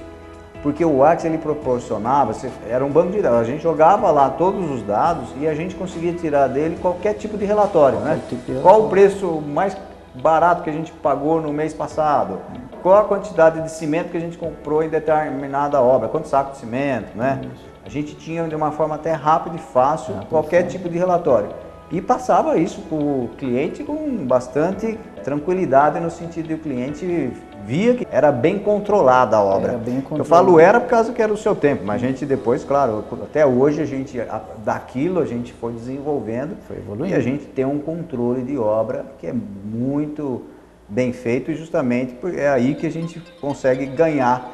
porque 0.61 0.83
o 0.83 1.03
Axis 1.03 1.25
ele 1.25 1.37
proporcionava, 1.37 2.33
era 2.69 2.83
um 2.83 2.89
banco 2.89 3.11
de 3.11 3.21
dados, 3.21 3.39
a 3.39 3.43
gente 3.43 3.63
jogava 3.63 4.11
lá 4.11 4.29
todos 4.29 4.69
os 4.69 4.81
dados 4.83 5.29
e 5.39 5.47
a 5.47 5.55
gente 5.55 5.75
conseguia 5.75 6.13
tirar 6.13 6.47
dele 6.47 6.77
qualquer 6.81 7.13
tipo 7.13 7.37
de 7.37 7.45
relatório, 7.45 7.99
né? 7.99 8.19
Tipo 8.27 8.45
de 8.45 8.51
relatório. 8.51 8.61
Qual 8.61 8.87
o 8.87 8.89
preço 8.89 9.41
mais 9.41 9.77
barato 10.15 10.63
que 10.63 10.69
a 10.69 10.73
gente 10.73 10.91
pagou 10.91 11.41
no 11.41 11.53
mês 11.53 11.73
passado? 11.73 12.39
Qual 12.81 12.97
a 12.97 13.03
quantidade 13.03 13.61
de 13.61 13.71
cimento 13.71 14.09
que 14.09 14.17
a 14.17 14.21
gente 14.21 14.37
comprou 14.37 14.83
em 14.83 14.89
determinada 14.89 15.81
obra? 15.81 16.09
Quantos 16.09 16.29
sacos 16.29 16.53
de 16.53 16.59
cimento, 16.59 17.15
né? 17.15 17.41
A 17.85 17.89
gente 17.89 18.15
tinha 18.15 18.43
de 18.47 18.55
uma 18.55 18.71
forma 18.71 18.95
até 18.95 19.13
rápida 19.13 19.55
e 19.55 19.59
fácil 19.59 20.13
qualquer 20.29 20.63
tipo 20.63 20.89
de 20.89 20.97
relatório. 20.97 21.49
E 21.91 21.99
passava 22.01 22.57
isso 22.57 22.81
para 22.81 22.97
o 22.97 23.29
cliente 23.37 23.83
com 23.83 24.25
bastante 24.27 24.97
tranquilidade, 25.23 25.99
no 25.99 26.11
sentido 26.11 26.47
de 26.47 26.53
o 26.53 26.59
cliente 26.59 27.31
via 27.69 27.93
que 27.93 28.07
era 28.09 28.31
bem 28.31 28.57
controlada 28.57 29.37
a 29.37 29.43
obra. 29.43 29.79
Eu 30.17 30.25
falo 30.25 30.59
era 30.59 30.79
por 30.79 30.89
causa 30.89 31.13
que 31.13 31.21
era 31.21 31.31
o 31.31 31.37
seu 31.37 31.55
tempo, 31.55 31.83
mas 31.85 32.03
a 32.03 32.07
gente 32.07 32.25
depois, 32.25 32.63
claro, 32.63 33.05
até 33.21 33.45
hoje 33.45 33.79
a 33.79 33.85
gente, 33.85 34.19
daquilo 34.65 35.19
a 35.19 35.25
gente 35.25 35.53
foi 35.53 35.73
desenvolvendo 35.73 36.57
foi 36.67 36.77
evoluindo. 36.77 37.13
e 37.13 37.17
a 37.17 37.21
gente 37.21 37.45
tem 37.45 37.65
um 37.65 37.77
controle 37.77 38.41
de 38.41 38.57
obra 38.57 39.05
que 39.19 39.27
é 39.27 39.33
muito 39.33 40.45
bem 40.87 41.13
feito 41.13 41.51
e 41.51 41.55
justamente 41.55 42.17
é 42.35 42.49
aí 42.49 42.73
que 42.73 42.87
a 42.87 42.91
gente 42.91 43.21
consegue 43.39 43.85
ganhar, 43.85 44.49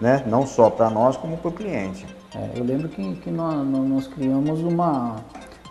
né? 0.00 0.22
não 0.26 0.46
só 0.46 0.70
para 0.70 0.88
nós 0.88 1.16
como 1.16 1.36
para 1.38 1.48
o 1.48 1.52
cliente. 1.52 2.06
É, 2.36 2.56
eu 2.56 2.62
lembro 2.62 2.88
que, 2.88 3.16
que 3.16 3.30
nós, 3.32 3.66
nós, 3.66 4.06
criamos 4.06 4.60
uma, 4.60 5.16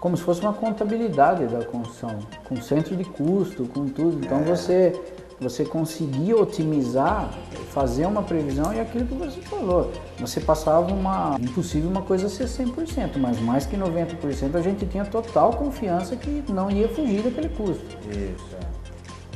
como 0.02 0.18
se 0.18 0.24
fosse 0.24 0.42
uma 0.42 0.52
contabilidade 0.52 1.46
da 1.46 1.64
construção, 1.64 2.20
com 2.50 2.58
centro 2.58 2.98
de 2.98 3.06
custo, 3.06 3.64
com 3.68 3.88
tudo. 3.88 4.20
Então 4.26 4.40
é. 4.40 4.44
você, 4.44 5.02
você 5.40 5.64
conseguia 5.64 6.36
otimizar, 6.36 7.30
fazer 7.72 8.06
uma 8.06 8.22
previsão 8.22 8.74
e 8.74 8.80
aquilo 8.80 9.06
que 9.06 9.14
você 9.14 9.40
falou. 9.42 9.92
Você 10.20 10.42
passava 10.42 10.92
uma. 10.92 11.38
Impossível 11.40 11.90
uma 11.90 12.02
coisa 12.02 12.28
ser 12.28 12.46
100%, 12.46 13.18
mas 13.18 13.40
mais 13.40 13.66
que 13.66 13.78
90% 13.78 14.56
a 14.56 14.62
gente 14.62 14.86
tinha 14.86 15.06
total 15.06 15.54
confiança 15.54 16.16
que 16.16 16.44
não 16.52 16.70
ia 16.70 16.90
fugir 16.90 17.22
daquele 17.22 17.50
custo. 17.50 17.86
Isso. 18.10 18.56
É. 18.56 18.80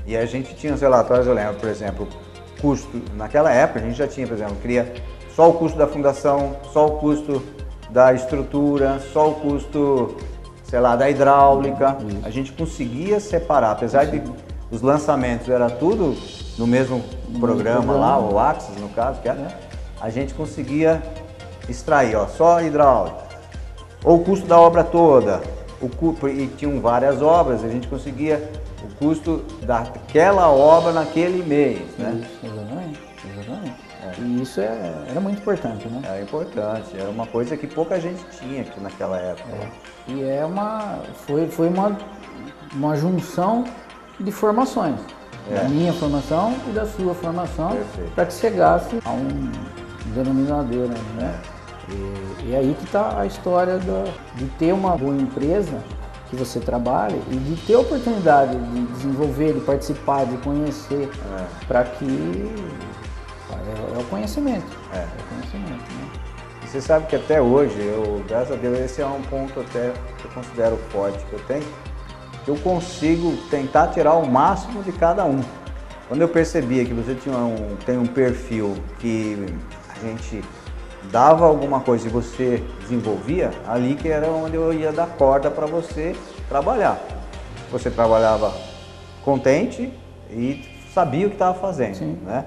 E 0.05 0.17
a 0.17 0.25
gente 0.25 0.53
tinha 0.55 0.73
os 0.73 0.81
relatórios, 0.81 1.25
eu 1.25 1.33
lembro, 1.33 1.55
por 1.55 1.69
exemplo, 1.69 2.07
custo. 2.59 3.01
Naquela 3.15 3.51
época 3.51 3.79
a 3.79 3.83
gente 3.83 3.97
já 3.97 4.07
tinha, 4.07 4.27
por 4.27 4.33
exemplo, 4.33 4.55
queria 4.61 4.93
só 5.33 5.49
o 5.49 5.53
custo 5.53 5.77
da 5.77 5.87
fundação, 5.87 6.57
só 6.73 6.85
o 6.87 6.91
custo 6.97 7.41
da 7.89 8.13
estrutura, 8.13 8.99
só 9.13 9.29
o 9.29 9.35
custo, 9.35 10.17
sei 10.65 10.81
lá, 10.81 10.97
da 10.97 11.09
hidráulica. 11.09 11.97
Isso. 12.05 12.19
A 12.25 12.29
gente 12.29 12.51
conseguia 12.51 13.21
separar, 13.21 13.71
apesar 13.71 14.05
de 14.05 14.21
os 14.73 14.81
lançamentos 14.81 15.47
era 15.49 15.69
tudo 15.69 16.17
no 16.57 16.65
mesmo 16.65 17.03
programa, 17.39 17.83
programa. 17.83 17.93
lá, 17.93 18.19
o 18.19 18.39
Axis 18.39 18.75
no 18.77 18.89
caso, 18.89 19.21
que 19.21 19.29
era, 19.29 19.39
é, 19.39 19.57
a 20.01 20.09
gente 20.09 20.33
conseguia 20.33 20.99
extrair, 21.69 22.15
ó, 22.15 22.25
só 22.25 22.59
hidráulica. 22.59 23.17
Ou 24.03 24.17
o 24.17 24.23
custo 24.23 24.47
da 24.47 24.59
obra 24.59 24.83
toda, 24.83 25.43
o, 25.79 26.27
e 26.27 26.47
tinham 26.57 26.81
várias 26.81 27.21
obras, 27.21 27.63
a 27.63 27.69
gente 27.69 27.87
conseguia 27.87 28.51
o 28.83 28.95
custo 28.95 29.45
daquela 29.61 30.49
obra 30.49 30.91
naquele 30.91 31.43
mês. 31.43 31.79
Né? 31.99 32.23
Isso, 32.23 32.45
exatamente, 32.45 32.99
exatamente. 33.31 33.75
É. 34.01 34.21
E 34.21 34.41
isso 34.41 34.59
é, 34.59 34.93
era 35.07 35.19
muito 35.21 35.39
importante, 35.39 35.87
né? 35.87 36.01
Era 36.03 36.21
importante, 36.21 36.97
era 36.97 37.09
uma 37.09 37.27
coisa 37.27 37.55
que 37.55 37.67
pouca 37.67 37.99
gente 38.01 38.21
tinha 38.39 38.63
aqui 38.63 38.79
naquela 38.81 39.17
época. 39.17 39.49
É. 39.53 40.11
E 40.11 40.23
é 40.23 40.43
uma. 40.43 40.99
Foi, 41.25 41.47
foi 41.47 41.69
uma, 41.69 41.97
uma 42.73 42.97
junção 42.97 43.63
de 44.19 44.31
formações. 44.31 44.99
É. 45.51 45.55
Da 45.55 45.63
minha 45.65 45.91
formação 45.91 46.55
e 46.69 46.71
da 46.71 46.85
sua 46.85 47.13
formação, 47.13 47.77
para 48.15 48.25
que 48.25 48.33
chegasse 48.33 48.97
a 49.03 49.09
um 49.09 49.51
denominador, 50.13 50.87
né? 51.15 51.41
E, 51.89 52.49
e 52.49 52.55
aí 52.55 52.75
que 52.79 52.85
está 52.85 53.19
a 53.19 53.25
história 53.25 53.77
do, 53.77 54.09
de 54.35 54.45
ter 54.57 54.73
uma 54.73 54.95
boa 54.95 55.15
empresa 55.15 55.83
que 56.29 56.35
você 56.35 56.59
trabalha 56.59 57.17
e 57.29 57.35
de 57.35 57.55
ter 57.67 57.75
a 57.75 57.79
oportunidade 57.79 58.57
de 58.57 58.81
desenvolver, 58.93 59.53
de 59.53 59.59
participar, 59.59 60.25
de 60.25 60.37
conhecer, 60.37 61.09
é. 61.09 61.65
para 61.67 61.83
que 61.83 62.51
é, 63.51 63.97
é, 63.97 63.99
o 63.99 64.03
conhecimento. 64.05 64.65
É, 64.93 64.97
é 64.97 65.05
o 65.05 65.35
conhecimento. 65.35 65.93
Né? 65.93 66.09
Você 66.65 66.81
sabe 66.81 67.05
que 67.05 67.15
até 67.15 67.39
hoje, 67.39 67.77
eu, 67.79 68.23
graças 68.27 68.53
a 68.53 68.55
Deus, 68.55 68.79
esse 68.79 69.01
é 69.01 69.05
um 69.05 69.21
ponto 69.23 69.59
até 69.59 69.93
que 70.17 70.25
eu 70.25 70.31
considero 70.31 70.77
forte 70.89 71.23
que 71.25 71.33
eu 71.33 71.39
tenho, 71.45 71.65
eu 72.47 72.55
consigo 72.57 73.37
tentar 73.49 73.87
tirar 73.87 74.13
o 74.13 74.29
máximo 74.29 74.83
de 74.83 74.91
cada 74.91 75.25
um. 75.25 75.41
Quando 76.07 76.21
eu 76.21 76.27
percebia 76.27 76.83
que 76.85 76.93
você 76.93 77.15
tinha 77.15 77.37
um, 77.37 77.75
tem 77.85 77.97
um 77.97 78.05
perfil 78.05 78.75
que 78.99 79.45
a 79.89 80.05
gente 80.05 80.43
dava 81.11 81.45
alguma 81.45 81.79
coisa 81.79 82.07
e 82.07 82.11
você 82.11 82.63
desenvolvia, 82.81 83.51
ali 83.67 83.95
que 83.95 84.09
era 84.09 84.27
onde 84.27 84.55
eu 84.55 84.73
ia 84.73 84.91
dar 84.91 85.07
corda 85.07 85.49
para 85.49 85.65
você 85.65 86.15
trabalhar. 86.49 86.99
Você 87.71 87.89
trabalhava 87.89 88.53
contente 89.23 89.91
e 90.29 90.63
sabia 90.93 91.25
o 91.25 91.29
que 91.29 91.35
estava 91.35 91.57
fazendo, 91.57 91.95
Sim. 91.95 92.19
né? 92.25 92.45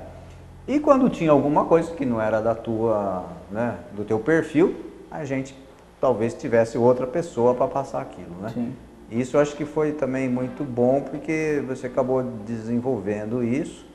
E 0.69 0.81
quando 0.81 1.09
tinha 1.09 1.31
alguma 1.31 1.65
coisa 1.65 1.93
que 1.93 2.05
não 2.05 2.21
era 2.21 2.41
da 2.41 2.55
tua, 2.55 3.25
né, 3.50 3.76
do 3.93 4.05
teu 4.05 4.19
perfil, 4.19 4.75
a 5.11 5.25
gente 5.25 5.57
talvez 6.00 6.35
tivesse 6.35 6.76
outra 6.76 7.07
pessoa 7.07 7.55
para 7.55 7.69
passar 7.69 8.03
aquilo, 8.03 8.35
né? 8.41 8.50
Sim. 8.53 8.75
Isso 9.10 9.36
eu 9.36 9.40
acho 9.40 9.54
que 9.54 9.64
foi 9.64 9.92
também 9.92 10.28
muito 10.28 10.64
bom 10.64 11.00
porque 11.00 11.62
você 11.66 11.86
acabou 11.86 12.22
desenvolvendo 12.44 13.42
isso 13.42 13.86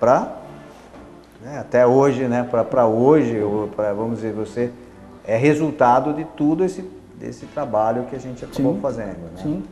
para 0.00 0.40
né, 1.42 1.58
até 1.58 1.86
hoje, 1.86 2.26
né, 2.26 2.42
para 2.42 2.86
hoje, 2.86 3.40
pra, 3.74 3.92
vamos 3.92 4.16
dizer, 4.16 4.32
você 4.32 4.70
é 5.24 5.36
resultado 5.36 6.14
de 6.14 6.24
tudo 6.24 6.64
esse 6.64 6.82
desse 7.18 7.46
trabalho 7.46 8.04
que 8.04 8.16
a 8.16 8.18
gente 8.18 8.44
acabou 8.44 8.74
sim, 8.74 8.80
fazendo. 8.80 9.18
Né? 9.18 9.42
Sim. 9.42 9.64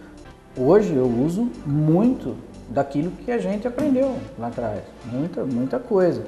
Hoje 0.57 0.95
eu 0.95 1.07
uso 1.07 1.51
muito 1.67 2.37
daquilo 2.69 3.11
que 3.11 3.31
a 3.31 3.39
gente 3.39 3.67
aprendeu 3.69 4.17
lá 4.39 4.49
atrás, 4.49 4.83
muita, 5.05 5.45
muita 5.45 5.79
coisa. 5.79 6.25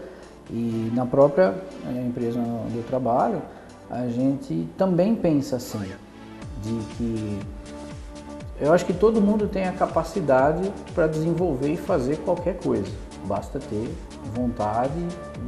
E 0.50 0.92
na 0.94 1.06
própria 1.06 1.54
eh, 1.86 2.06
empresa 2.06 2.38
onde 2.38 2.76
eu 2.76 2.82
trabalho, 2.84 3.40
a 3.90 4.06
gente 4.08 4.68
também 4.76 5.14
pensa 5.14 5.56
assim, 5.56 5.90
de 6.62 6.78
que 6.96 7.38
eu 8.60 8.72
acho 8.72 8.86
que 8.86 8.92
todo 8.92 9.20
mundo 9.20 9.48
tem 9.48 9.66
a 9.66 9.72
capacidade 9.72 10.72
para 10.94 11.06
desenvolver 11.06 11.72
e 11.72 11.76
fazer 11.76 12.16
qualquer 12.18 12.56
coisa. 12.56 12.90
Basta 13.26 13.58
ter 13.58 13.94
vontade 14.34 15.06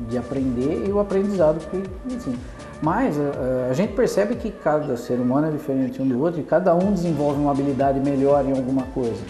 de 0.09 0.19
aprender 0.19 0.85
e 0.87 0.93
o 0.93 0.99
aprendizado 0.99 1.59
que 1.71 2.15
assim. 2.15 2.39
Mas 2.83 3.19
a, 3.19 3.23
eh, 3.23 3.69
a, 3.71 3.73
gente 3.73 3.95
percebe 3.95 4.37
que 4.37 4.51
cada 4.51 4.97
ser 4.97 5.15
humano 5.15 5.49
é 5.49 5.51
diferente 5.51 6.01
um 6.01 6.07
do 6.07 6.21
outro 6.21 6.41
e 6.41 6.45
cada 6.45 6.75
um 6.75 6.93
desenvolve 6.93 7.41
uma 7.41 7.51
habilidade 7.51 7.99
melhor 7.99 8.45
em 8.45 8.53
alguma 8.53 8.83
coisa. 8.95 9.21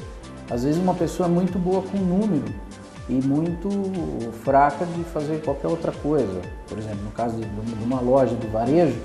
Às 0.51 0.65
vezes 0.65 0.81
uma 0.81 0.95
pessoa 0.95 1.29
é 1.29 1.31
muito 1.31 1.59
boa 1.59 1.83
com 1.83 1.99
número 1.99 2.45
e 3.09 3.15
muito 3.15 3.69
fraca 4.43 4.85
de 4.85 5.03
fazer 5.05 5.41
qualquer 5.43 5.69
outra 5.69 5.93
coisa. 5.93 6.41
Por 6.69 6.79
exemplo, 6.79 7.05
no 7.05 7.11
caso 7.13 7.37
de, 7.37 7.47
de 7.47 7.85
uma 7.85 8.01
loja 8.01 8.35
de 8.35 8.47
varejo, 8.49 8.99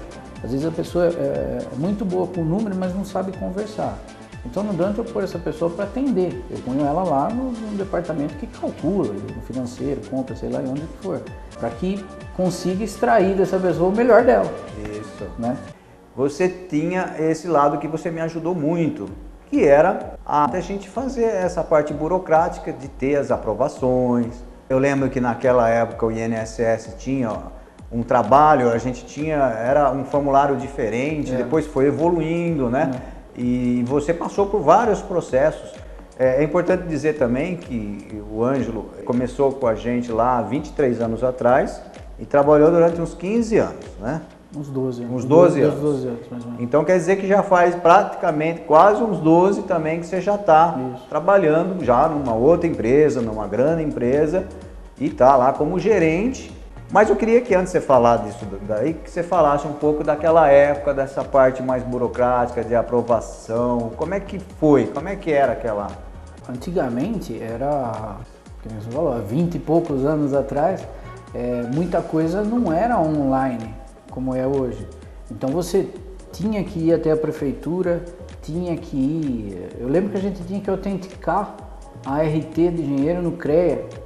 às 0.43 0.51
vezes 0.51 0.65
a 0.65 0.71
pessoa 0.71 1.05
é, 1.05 1.09
é 1.09 1.75
muito 1.77 2.03
boa 2.03 2.27
com 2.27 2.43
número, 2.43 2.75
mas 2.75 2.93
não 2.93 3.05
sabe 3.05 3.31
conversar. 3.37 3.97
Então 4.45 4.63
não 4.63 4.71
adianta 4.71 5.01
eu 5.01 5.05
pôr 5.05 5.23
essa 5.23 5.39
pessoa 5.39 5.71
para 5.71 5.85
atender. 5.85 6.43
Eu 6.49 6.57
ponho 6.59 6.85
ela 6.85 7.03
lá 7.03 7.29
no, 7.29 7.51
no, 7.51 7.77
departamento 7.77 8.35
que 8.35 8.47
calcula, 8.47 9.13
no 9.13 9.41
financeiro, 9.43 10.01
compra, 10.09 10.35
sei 10.35 10.49
lá 10.49 10.59
onde 10.59 10.83
for, 11.01 11.21
para 11.57 11.69
que 11.69 12.03
consiga 12.35 12.83
extrair 12.83 13.35
dessa 13.35 13.57
pessoa 13.57 13.89
o 13.89 13.95
melhor 13.95 14.23
dela. 14.23 14.51
Isso. 14.91 15.25
Né? 15.39 15.57
Você 16.15 16.49
tinha 16.49 17.15
esse 17.19 17.47
lado 17.47 17.77
que 17.77 17.87
você 17.87 18.11
me 18.11 18.21
ajudou 18.21 18.53
muito, 18.53 19.07
que 19.49 19.63
era 19.63 20.15
a, 20.25 20.51
a 20.51 20.59
gente 20.59 20.89
fazer 20.89 21.25
essa 21.25 21.63
parte 21.63 21.93
burocrática 21.93 22.73
de 22.73 22.87
ter 22.87 23.15
as 23.15 23.31
aprovações. 23.31 24.43
Eu 24.69 24.77
lembro 24.77 25.09
que 25.09 25.21
naquela 25.21 25.69
época 25.69 26.05
o 26.05 26.11
INSS 26.11 26.95
tinha 26.97 27.31
um 27.91 28.01
trabalho, 28.01 28.71
a 28.71 28.77
gente 28.77 29.05
tinha, 29.05 29.37
era 29.37 29.91
um 29.91 30.03
formulário 30.03 30.57
diferente, 30.57 31.33
é. 31.33 31.37
depois 31.37 31.65
foi 31.65 31.85
evoluindo, 31.85 32.69
né? 32.69 32.91
É. 33.09 33.12
E 33.35 33.83
você 33.87 34.13
passou 34.13 34.45
por 34.45 34.61
vários 34.61 35.01
processos. 35.01 35.71
É, 36.17 36.41
é, 36.41 36.43
importante 36.43 36.83
dizer 36.83 37.17
também 37.17 37.55
que 37.57 38.21
o 38.31 38.43
Ângelo 38.43 38.85
começou 39.05 39.51
com 39.53 39.65
a 39.65 39.73
gente 39.73 40.11
lá 40.11 40.37
há 40.37 40.41
23 40.41 41.01
anos 41.01 41.23
atrás 41.23 41.81
e 42.19 42.25
trabalhou 42.25 42.69
durante 42.69 43.01
uns 43.01 43.15
15 43.15 43.57
anos, 43.57 43.85
né? 43.99 44.21
Uns 44.55 44.69
12 44.69 45.03
anos. 45.03 45.15
Uns 45.15 45.25
12 45.25 45.61
anos. 45.61 45.79
12 45.79 46.07
anos 46.07 46.19
mais 46.29 46.43
ou 46.43 46.51
menos. 46.51 46.63
Então 46.63 46.85
quer 46.85 46.97
dizer 46.97 47.15
que 47.15 47.27
já 47.27 47.41
faz 47.41 47.73
praticamente 47.73 48.61
quase 48.61 49.01
uns 49.01 49.19
12 49.19 49.63
também 49.63 49.99
que 49.99 50.05
você 50.05 50.21
já 50.21 50.35
está 50.35 50.77
trabalhando 51.09 51.83
já 51.83 52.07
numa 52.07 52.35
outra 52.35 52.67
empresa, 52.67 53.19
numa 53.19 53.47
grande 53.47 53.81
empresa 53.81 54.45
e 54.99 55.07
está 55.07 55.35
lá 55.35 55.51
como 55.51 55.79
gerente 55.79 56.51
mas 56.93 57.09
eu 57.09 57.15
queria 57.15 57.41
que 57.41 57.55
antes 57.55 57.73
de 57.73 57.79
você 57.79 57.81
falar 57.81 58.17
disso 58.17 58.45
daí, 58.67 58.93
que 58.93 59.09
você 59.09 59.23
falasse 59.23 59.65
um 59.65 59.73
pouco 59.73 60.03
daquela 60.03 60.47
época, 60.47 60.93
dessa 60.93 61.23
parte 61.23 61.63
mais 61.63 61.81
burocrática 61.81 62.63
de 62.63 62.75
aprovação. 62.75 63.91
Como 63.97 64.13
é 64.13 64.19
que 64.19 64.37
foi? 64.37 64.85
Como 64.85 65.09
é 65.09 65.15
que 65.15 65.31
era 65.31 65.53
aquela? 65.53 65.87
Antigamente 66.47 67.41
era, 67.41 68.17
como 68.61 68.79
você 68.79 68.91
falou, 68.91 69.11
há 69.11 69.17
20 69.17 69.55
e 69.55 69.59
poucos 69.59 70.05
anos 70.05 70.35
atrás, 70.35 70.87
é, 71.33 71.63
muita 71.63 71.99
coisa 71.99 72.43
não 72.43 72.71
era 72.71 72.99
online 72.99 73.73
como 74.11 74.35
é 74.35 74.45
hoje. 74.45 74.87
Então 75.31 75.49
você 75.49 75.89
tinha 76.31 76.63
que 76.63 76.77
ir 76.77 76.93
até 76.93 77.09
a 77.09 77.17
prefeitura, 77.17 78.05
tinha 78.43 78.77
que 78.77 78.95
ir. 78.95 79.77
Eu 79.79 79.87
lembro 79.87 80.11
que 80.11 80.17
a 80.17 80.21
gente 80.21 80.43
tinha 80.43 80.61
que 80.61 80.69
autenticar 80.69 81.55
a 82.05 82.21
RT 82.21 82.53
de 82.53 82.83
engenheiro 82.83 83.19
no 83.23 83.31
CREA 83.31 84.02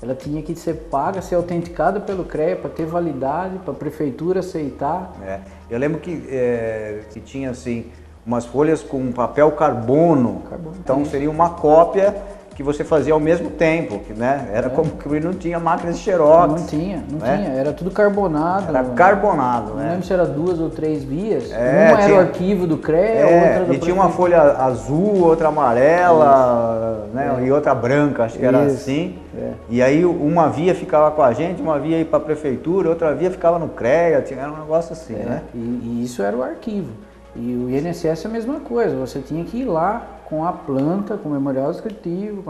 ela 0.00 0.14
tinha 0.14 0.42
que 0.42 0.54
ser 0.54 0.74
paga, 0.90 1.20
ser 1.20 1.34
autenticada 1.34 1.98
pelo 2.00 2.24
CREA 2.24 2.56
para 2.56 2.70
ter 2.70 2.86
validade, 2.86 3.58
para 3.58 3.72
a 3.72 3.76
prefeitura 3.76 4.40
aceitar. 4.40 5.12
É. 5.22 5.40
Eu 5.68 5.78
lembro 5.78 6.00
que, 6.00 6.24
é, 6.30 7.00
que 7.10 7.20
tinha 7.20 7.50
assim 7.50 7.86
umas 8.24 8.44
folhas 8.44 8.82
com 8.82 9.10
papel 9.10 9.50
carbono. 9.52 10.42
carbono. 10.48 10.76
Então 10.78 11.04
seria 11.04 11.30
uma 11.30 11.50
cópia 11.50 12.14
que 12.58 12.62
você 12.64 12.82
fazia 12.82 13.12
ao 13.12 13.20
mesmo 13.20 13.50
tempo, 13.50 14.00
que, 14.00 14.12
né? 14.12 14.48
Era 14.52 14.66
é. 14.66 14.70
como 14.70 14.90
que 14.90 15.20
não 15.20 15.32
tinha 15.32 15.60
máquina 15.60 15.92
de 15.92 15.98
xerox. 16.00 16.60
Não 16.60 16.66
tinha, 16.66 17.04
não 17.08 17.20
né? 17.20 17.36
tinha. 17.36 17.50
Era 17.50 17.72
tudo 17.72 17.88
carbonado. 17.88 18.66
Era 18.68 18.82
carbonado, 18.82 19.68
não 19.68 19.76
né? 19.76 19.82
Não 19.84 19.90
lembro 19.92 20.04
se 20.04 20.12
era 20.12 20.26
duas 20.26 20.58
ou 20.58 20.68
três 20.68 21.04
vias. 21.04 21.52
É, 21.52 21.86
uma 21.86 21.98
tinha, 21.98 22.08
era 22.08 22.14
o 22.16 22.18
arquivo 22.18 22.66
do 22.66 22.76
CREA, 22.76 22.98
é, 22.98 23.58
outra 23.60 23.74
E 23.76 23.78
tinha 23.78 23.94
uma 23.94 24.08
folha 24.08 24.42
azul, 24.42 25.24
outra 25.24 25.46
amarela, 25.46 27.08
né? 27.14 27.36
É. 27.38 27.44
E 27.44 27.52
outra 27.52 27.72
branca, 27.76 28.24
acho 28.24 28.36
que 28.36 28.44
era 28.44 28.64
Isso. 28.64 28.74
assim. 28.74 29.16
É. 29.38 29.52
E 29.70 29.80
aí 29.80 30.04
uma 30.04 30.48
via 30.48 30.74
ficava 30.74 31.12
com 31.12 31.22
a 31.22 31.32
gente, 31.32 31.62
uma 31.62 31.78
via 31.78 31.98
ia 31.98 32.04
para 32.04 32.18
a 32.18 32.22
prefeitura, 32.22 32.88
outra 32.88 33.14
via 33.14 33.30
ficava 33.30 33.60
no 33.60 33.68
CREA, 33.68 34.20
tinha, 34.20 34.40
era 34.40 34.50
um 34.50 34.58
negócio 34.58 34.94
assim, 34.94 35.14
é, 35.14 35.24
né? 35.24 35.42
E, 35.54 35.58
e 35.58 36.02
isso 36.02 36.24
era 36.24 36.36
o 36.36 36.42
arquivo. 36.42 36.90
E 37.36 37.54
o 37.54 37.70
INSS 37.70 38.24
é 38.24 38.26
a 38.26 38.30
mesma 38.32 38.58
coisa, 38.58 38.96
você 38.96 39.20
tinha 39.20 39.44
que 39.44 39.58
ir 39.58 39.64
lá 39.64 40.17
com 40.28 40.44
a 40.44 40.52
planta, 40.52 41.16
com 41.16 41.30
o 41.30 41.32
memorial 41.32 41.70
descritivo, 41.70 42.44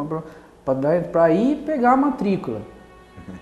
para 1.13 1.31
ir 1.31 1.57
pegar 1.65 1.93
a 1.93 1.97
matrícula. 1.97 2.61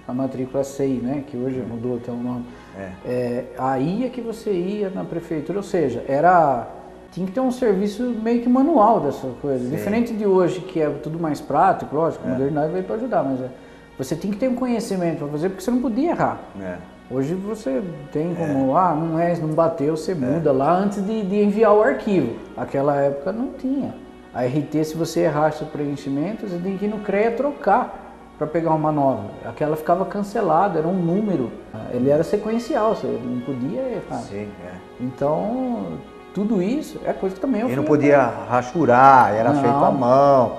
A 0.07 0.12
matrícula 0.12 0.64
SEI, 0.64 1.00
né? 1.02 1.25
Que 1.26 1.37
hoje 1.37 1.61
mudou 1.61 1.97
até 1.97 2.11
o 2.11 2.16
nome. 2.16 2.45
É. 2.76 2.90
É, 3.05 3.45
aí 3.57 4.05
é 4.05 4.09
que 4.09 4.21
você 4.21 4.50
ia 4.52 4.90
na 4.90 5.05
prefeitura, 5.05 5.59
ou 5.59 5.62
seja, 5.62 6.05
era. 6.09 6.69
Tinha 7.12 7.26
que 7.26 7.33
ter 7.33 7.40
um 7.40 7.52
serviço 7.52 8.02
meio 8.02 8.43
que 8.43 8.49
manual 8.49 9.00
dessa 9.00 9.28
coisa. 9.40 9.64
Sim. 9.64 9.71
Diferente 9.71 10.12
de 10.12 10.26
hoje, 10.26 10.61
que 10.61 10.81
é 10.81 10.90
tudo 10.90 11.19
mais 11.19 11.40
prático, 11.40 11.95
lógico, 11.95 12.26
a 12.26 12.28
é. 12.28 12.33
modernidade 12.33 12.73
veio 12.73 12.85
para 12.85 12.97
ajudar, 12.97 13.23
mas 13.23 13.40
é, 13.40 13.49
você 13.97 14.14
tinha 14.14 14.33
que 14.33 14.38
ter 14.38 14.49
um 14.49 14.55
conhecimento 14.55 15.19
para 15.19 15.28
fazer, 15.28 15.49
porque 15.49 15.62
você 15.62 15.71
não 15.71 15.81
podia 15.81 16.11
errar. 16.11 16.40
É. 16.61 16.76
Hoje 17.09 17.35
você 17.35 17.83
tem 18.12 18.35
como, 18.35 18.76
é. 18.76 18.81
ah, 18.81 18.95
não 18.95 19.19
é, 19.19 19.37
não 19.37 19.49
bateu, 19.49 19.97
você 19.97 20.12
é. 20.12 20.14
muda 20.14 20.52
lá 20.52 20.76
antes 20.76 21.05
de, 21.07 21.23
de, 21.23 21.37
enviar 21.37 21.73
o 21.73 21.83
arquivo. 21.83 22.35
Aquela 22.57 22.97
época 22.97 23.33
não 23.33 23.52
tinha. 23.52 23.95
A 24.37 24.45
RT, 24.45 24.85
se 24.85 24.95
você 24.95 25.21
errasse 25.21 25.62
o 25.62 25.66
preenchimento, 25.66 26.47
você 26.47 26.59
tem 26.59 26.76
que 26.76 26.85
ir 26.85 26.88
no 26.88 26.99
CREA 26.99 27.31
trocar 27.31 28.14
para 28.37 28.47
pegar 28.47 28.75
uma 28.75 28.93
nova. 28.93 29.31
Aquela 29.47 29.76
ficava 29.76 30.05
cancelada, 30.05 30.78
era 30.78 30.87
um 30.87 30.93
número. 30.93 31.50
Ele 31.90 32.11
era 32.11 32.23
sequencial, 32.23 32.95
você 32.95 33.07
não 33.07 33.40
podia 33.40 33.81
errar. 33.81 34.19
Sim, 34.19 34.47
é. 34.62 34.75
Então, 35.00 35.99
tudo 36.35 36.62
isso 36.62 37.00
é 37.07 37.14
coisa 37.14 37.35
que 37.35 37.40
também 37.40 37.62
eu 37.62 37.71
E 37.71 37.76
não 37.76 37.85
podia 37.85 38.21
rachurar, 38.47 39.35
era 39.35 39.55
não. 39.55 39.62
feito 39.62 39.75
à 39.75 39.90
mão. 39.90 40.59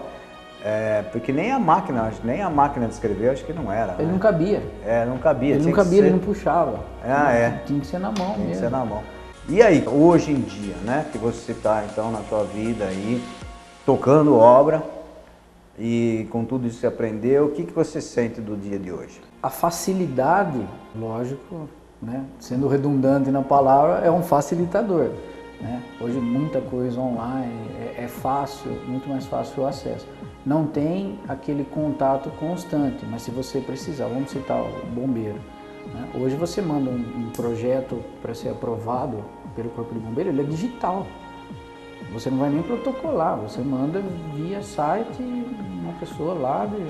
É, 0.65 1.03
porque 1.12 1.31
nem 1.31 1.51
a 1.51 1.60
máquina, 1.60 2.12
nem 2.24 2.41
a 2.41 2.50
máquina 2.50 2.88
de 2.88 2.93
escrever, 2.93 3.29
acho 3.29 3.46
que 3.46 3.53
não 3.53 3.72
era. 3.72 3.93
Ele 4.00 4.07
né? 4.07 4.12
não 4.12 4.17
cabia. 4.17 4.63
É, 4.84 5.05
não 5.05 5.19
cabia. 5.19 5.53
Ele 5.53 5.65
não 5.65 5.72
cabia, 5.72 6.00
ser... 6.00 6.05
ele 6.07 6.13
não 6.13 6.19
puxava. 6.19 6.79
Ah, 7.05 7.31
é. 7.31 7.62
Tinha 7.67 7.79
que 7.79 7.86
ser 7.86 8.00
na 8.00 8.07
mão 8.07 8.34
Tinha 8.34 8.38
mesmo. 8.38 8.50
que 8.53 8.57
ser 8.57 8.72
na 8.72 8.84
mão. 8.84 9.03
E 9.48 9.62
aí, 9.62 9.88
hoje 9.88 10.31
em 10.31 10.41
dia, 10.41 10.75
né, 10.84 11.05
que 11.12 11.17
você 11.17 11.51
está 11.51 11.84
então 11.89 12.12
na 12.12 12.19
sua 12.24 12.43
vida 12.43 12.84
aí, 12.84 13.24
tocando 13.88 14.36
obra 14.36 14.84
e 15.79 16.27
com 16.29 16.44
tudo 16.44 16.67
isso 16.67 16.79
você 16.79 16.88
aprendeu, 16.88 17.46
o 17.46 17.51
que, 17.51 17.63
que 17.63 17.72
você 17.72 18.01
sente 18.01 18.41
do 18.41 18.58
dia 18.58 18.77
de 18.77 18.91
hoje? 18.91 19.22
A 19.41 19.50
facilidade, 19.50 20.60
lógico, 20.94 21.70
né, 22.01 22.25
sendo 22.38 22.67
redundante 22.67 23.32
na 23.32 23.41
palavra, 23.41 24.06
é 24.06 24.12
um 24.12 24.22
facilitador. 24.22 25.12
Né? 25.62 25.82
Hoje 26.01 26.20
muita 26.20 26.60
coisa 26.60 27.00
online, 27.00 27.53
é, 27.79 28.03
é 28.03 28.08
fácil, 28.10 28.70
muito 28.86 29.08
mais 29.08 29.25
fácil 29.25 29.63
o 29.63 29.65
acesso 29.65 30.06
não 30.46 30.65
tem 30.65 31.20
aquele 31.27 31.65
contato 31.65 32.29
constante, 32.39 33.06
mas 33.06 33.22
se 33.22 33.32
você 33.32 33.60
precisar, 33.60 34.08
vamos 34.08 34.32
citar 34.32 34.62
o 34.62 34.86
bombeiro. 34.96 35.39
Né? 35.94 36.08
Hoje 36.15 36.38
você 36.38 36.62
manda 36.62 36.89
um, 36.89 37.27
um 37.27 37.29
projeto 37.32 38.01
para 38.22 38.34
ser 38.34 38.50
aprovado 38.50 39.25
pelo 39.53 39.70
Corpo 39.70 39.94
de 39.94 40.00
Bombeiro, 40.00 40.29
ele 40.29 40.41
é 40.41 40.46
digital. 40.46 41.06
Você 42.12 42.30
não 42.30 42.38
vai 42.38 42.50
nem 42.50 42.64
protocolar, 42.64 43.38
você 43.38 43.62
manda 43.62 44.02
via 44.36 44.62
site 44.62 45.22
uma 45.22 45.94
pessoa 46.00 46.34
lá, 46.34 46.66
de, 46.66 46.82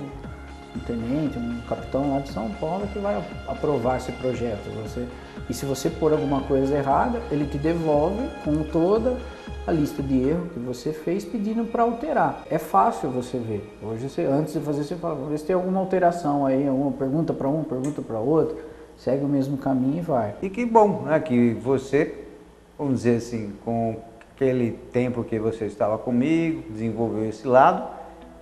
um 0.78 0.80
tenente, 0.86 1.38
um 1.38 1.60
capitão 1.68 2.14
lá 2.14 2.20
de 2.20 2.30
São 2.30 2.50
Paulo 2.60 2.88
que 2.88 3.00
vai 3.00 3.24
aprovar 3.48 3.98
esse 3.98 4.12
projeto. 4.14 4.70
Você, 4.84 5.08
e 5.50 5.54
se 5.54 5.66
você 5.66 5.90
pôr 5.90 6.12
alguma 6.12 6.42
coisa 6.42 6.78
errada, 6.78 7.22
ele 7.32 7.46
te 7.46 7.58
devolve 7.58 8.28
com 8.44 8.64
toda 8.64 9.18
a 9.66 9.72
lista 9.72 10.02
de 10.02 10.30
erro 10.30 10.48
que 10.54 10.60
você 10.60 10.94
fez 10.94 11.26
pedindo 11.26 11.66
para 11.66 11.84
alterar. 11.84 12.44
É 12.50 12.58
fácil 12.58 13.10
você 13.10 13.38
ver. 13.38 13.78
Hoje, 13.84 14.10
você, 14.10 14.24
antes 14.24 14.54
de 14.54 14.60
fazer, 14.60 14.84
você 14.84 14.96
fala, 14.96 15.28
vê 15.28 15.38
se 15.38 15.46
tem 15.46 15.56
alguma 15.56 15.80
alteração 15.80 16.46
aí, 16.46 16.68
alguma 16.68 16.92
pergunta 16.92 17.34
para 17.34 17.50
um, 17.50 17.64
pergunta 17.64 18.02
para 18.02 18.20
outro, 18.20 18.58
segue 18.96 19.26
o 19.26 19.28
mesmo 19.28 19.58
caminho 19.58 19.98
e 19.98 20.02
vai. 20.02 20.36
E 20.42 20.50
que 20.50 20.66
bom, 20.66 21.04
né, 21.04 21.20
que 21.20 21.54
você, 21.54 22.26
vamos 22.78 22.98
dizer 22.98 23.18
assim, 23.18 23.54
com 23.66 23.98
aquele 24.38 24.72
tempo 24.94 25.24
que 25.24 25.40
você 25.40 25.66
estava 25.66 25.98
comigo, 25.98 26.64
desenvolveu 26.70 27.28
esse 27.28 27.48
lado 27.48 27.90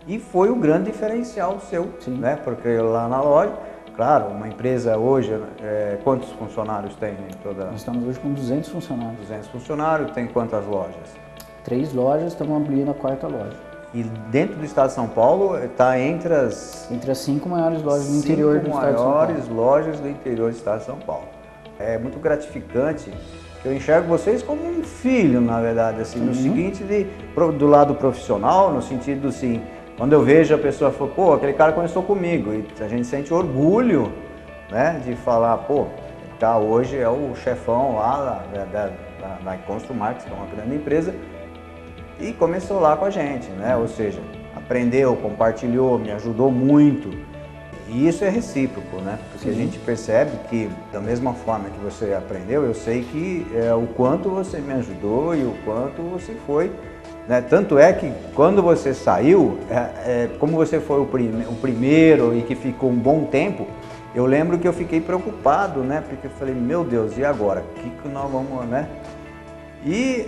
e 0.06 0.20
foi 0.20 0.50
o 0.50 0.56
grande 0.58 0.92
diferencial 0.92 1.58
seu, 1.62 1.94
Sim. 2.02 2.18
né? 2.18 2.36
Porque 2.44 2.78
lá 2.78 3.08
na 3.08 3.22
loja 3.22 3.54
Claro, 3.96 4.28
uma 4.28 4.46
empresa 4.46 4.98
hoje, 4.98 5.42
é, 5.64 5.98
quantos 6.04 6.30
funcionários 6.32 6.94
tem 6.96 7.14
em 7.14 7.34
toda? 7.42 7.68
Nós 7.68 7.78
estamos 7.78 8.06
hoje 8.06 8.20
com 8.20 8.34
200 8.34 8.70
funcionários. 8.70 9.20
200 9.22 9.48
funcionários, 9.48 10.12
tem 10.12 10.28
quantas 10.28 10.66
lojas? 10.66 11.16
Três 11.64 11.94
lojas, 11.94 12.34
estamos 12.34 12.58
abrindo 12.58 12.92
a 12.92 12.94
quarta 12.94 13.26
loja. 13.26 13.56
E 13.94 14.04
dentro 14.04 14.58
do 14.58 14.66
estado 14.66 14.88
de 14.88 14.96
São 14.96 15.08
Paulo 15.08 15.58
está 15.64 15.98
entre 15.98 16.34
as... 16.34 16.92
Entre 16.92 17.10
as 17.10 17.20
cinco 17.20 17.48
maiores 17.48 17.82
lojas 17.82 18.06
do 18.06 18.18
interior 18.18 18.60
do 18.60 18.68
estado 18.68 18.92
de 18.92 18.98
São 18.98 19.06
Paulo. 19.06 19.16
maiores 19.16 19.48
lojas 19.48 20.00
do 20.02 20.10
interior 20.10 20.52
do 20.52 20.58
estado 20.58 20.80
de 20.80 20.86
São 20.86 20.98
Paulo. 20.98 21.28
É 21.80 21.98
muito 21.98 22.20
gratificante 22.20 23.14
eu 23.66 23.74
enxergo 23.74 24.08
vocês 24.08 24.44
como 24.44 24.64
um 24.64 24.84
filho, 24.84 25.42
na 25.42 25.60
verdade, 25.60 26.00
assim, 26.00 26.20
uhum. 26.20 26.28
no 26.28 26.36
seguinte 26.36 26.84
de, 26.84 27.08
do 27.58 27.66
lado 27.68 27.96
profissional, 27.96 28.72
no 28.72 28.82
sentido 28.82 29.30
assim, 29.30 29.62
quando 29.98 30.14
eu 30.14 30.22
vejo 30.22 30.54
a 30.54 30.58
pessoa 30.58 30.92
fala, 30.92 31.10
pô, 31.10 31.34
aquele 31.34 31.54
cara 31.54 31.72
começou 31.72 32.04
comigo, 32.04 32.54
e 32.54 32.84
a 32.84 32.88
gente 32.88 33.08
sente 33.08 33.34
orgulho, 33.34 34.12
né, 34.70 35.02
de 35.04 35.16
falar, 35.16 35.58
pô, 35.58 35.88
tá, 36.40 36.58
hoje 36.58 36.98
é 36.98 37.10
o 37.10 37.34
chefão 37.36 37.96
lá 37.96 38.44
da, 38.54 38.66
da, 38.66 38.90
da, 39.20 39.38
da 39.44 39.58
Constru 39.66 39.96
Marques, 39.96 40.26
que 40.26 40.32
é 40.32 40.36
uma 40.36 40.46
grande 40.46 40.76
empresa, 40.76 41.16
e 42.20 42.32
começou 42.34 42.80
lá 42.80 42.96
com 42.96 43.06
a 43.06 43.10
gente, 43.10 43.50
né, 43.52 43.76
ou 43.76 43.88
seja, 43.88 44.20
aprendeu, 44.56 45.16
compartilhou, 45.16 45.98
me 45.98 46.12
ajudou 46.12 46.52
muito, 46.52 47.10
e 47.88 48.08
isso 48.08 48.24
é 48.24 48.30
recíproco, 48.30 48.98
né? 48.98 49.20
Porque 49.32 49.48
Sim. 49.48 49.52
a 49.52 49.54
gente 49.54 49.78
percebe 49.80 50.32
que, 50.50 50.70
da 50.92 51.00
mesma 51.00 51.34
forma 51.34 51.70
que 51.70 51.80
você 51.80 52.14
aprendeu, 52.14 52.64
eu 52.64 52.74
sei 52.74 53.04
que 53.04 53.46
é, 53.54 53.74
o 53.74 53.86
quanto 53.88 54.30
você 54.30 54.60
me 54.60 54.74
ajudou 54.74 55.36
e 55.36 55.44
o 55.44 55.54
quanto 55.64 56.02
você 56.02 56.36
foi 56.48 56.72
né? 57.28 57.42
Tanto 57.42 57.78
é 57.78 57.92
que 57.92 58.12
quando 58.34 58.62
você 58.62 58.94
saiu, 58.94 59.58
é, 59.70 59.76
é, 59.76 60.30
como 60.40 60.56
você 60.56 60.80
foi 60.80 61.02
o, 61.02 61.06
prime 61.06 61.46
o, 61.46 61.56
primeiro 61.56 62.38
e 62.38 62.44
que 62.44 62.56
ficou 62.56 62.92
um 62.92 62.96
bom 62.96 63.26
tempo, 63.26 63.68
eu 64.14 64.26
lembro 64.26 64.58
que 64.58 64.68
eu 64.68 64.74
fiquei 64.74 65.02
preocupado, 65.02 65.82
né? 65.82 66.04
Porque 66.08 66.28
eu 66.28 66.32
falei, 66.32 66.54
meu 66.54 66.84
Deus, 66.84 67.18
e 67.18 67.26
agora? 67.26 67.62
O 67.62 67.82
que, 67.82 67.90
que 67.90 68.08
nós 68.08 68.32
vamos, 68.32 68.66
né? 68.66 68.88
E 69.84 70.28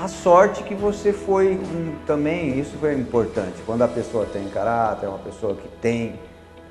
a 0.00 0.08
sorte 0.08 0.64
que 0.64 0.74
você 0.74 1.12
foi 1.12 1.52
um, 1.54 1.94
também, 2.06 2.58
isso 2.58 2.76
foi 2.78 2.94
importante. 2.94 3.62
Quando 3.64 3.82
a 3.82 3.88
pessoa 3.88 4.26
tem 4.26 4.48
caráter, 4.48 5.06
é 5.06 5.08
uma 5.08 5.18
pessoa 5.18 5.54
que 5.54 5.68
tem, 5.80 6.14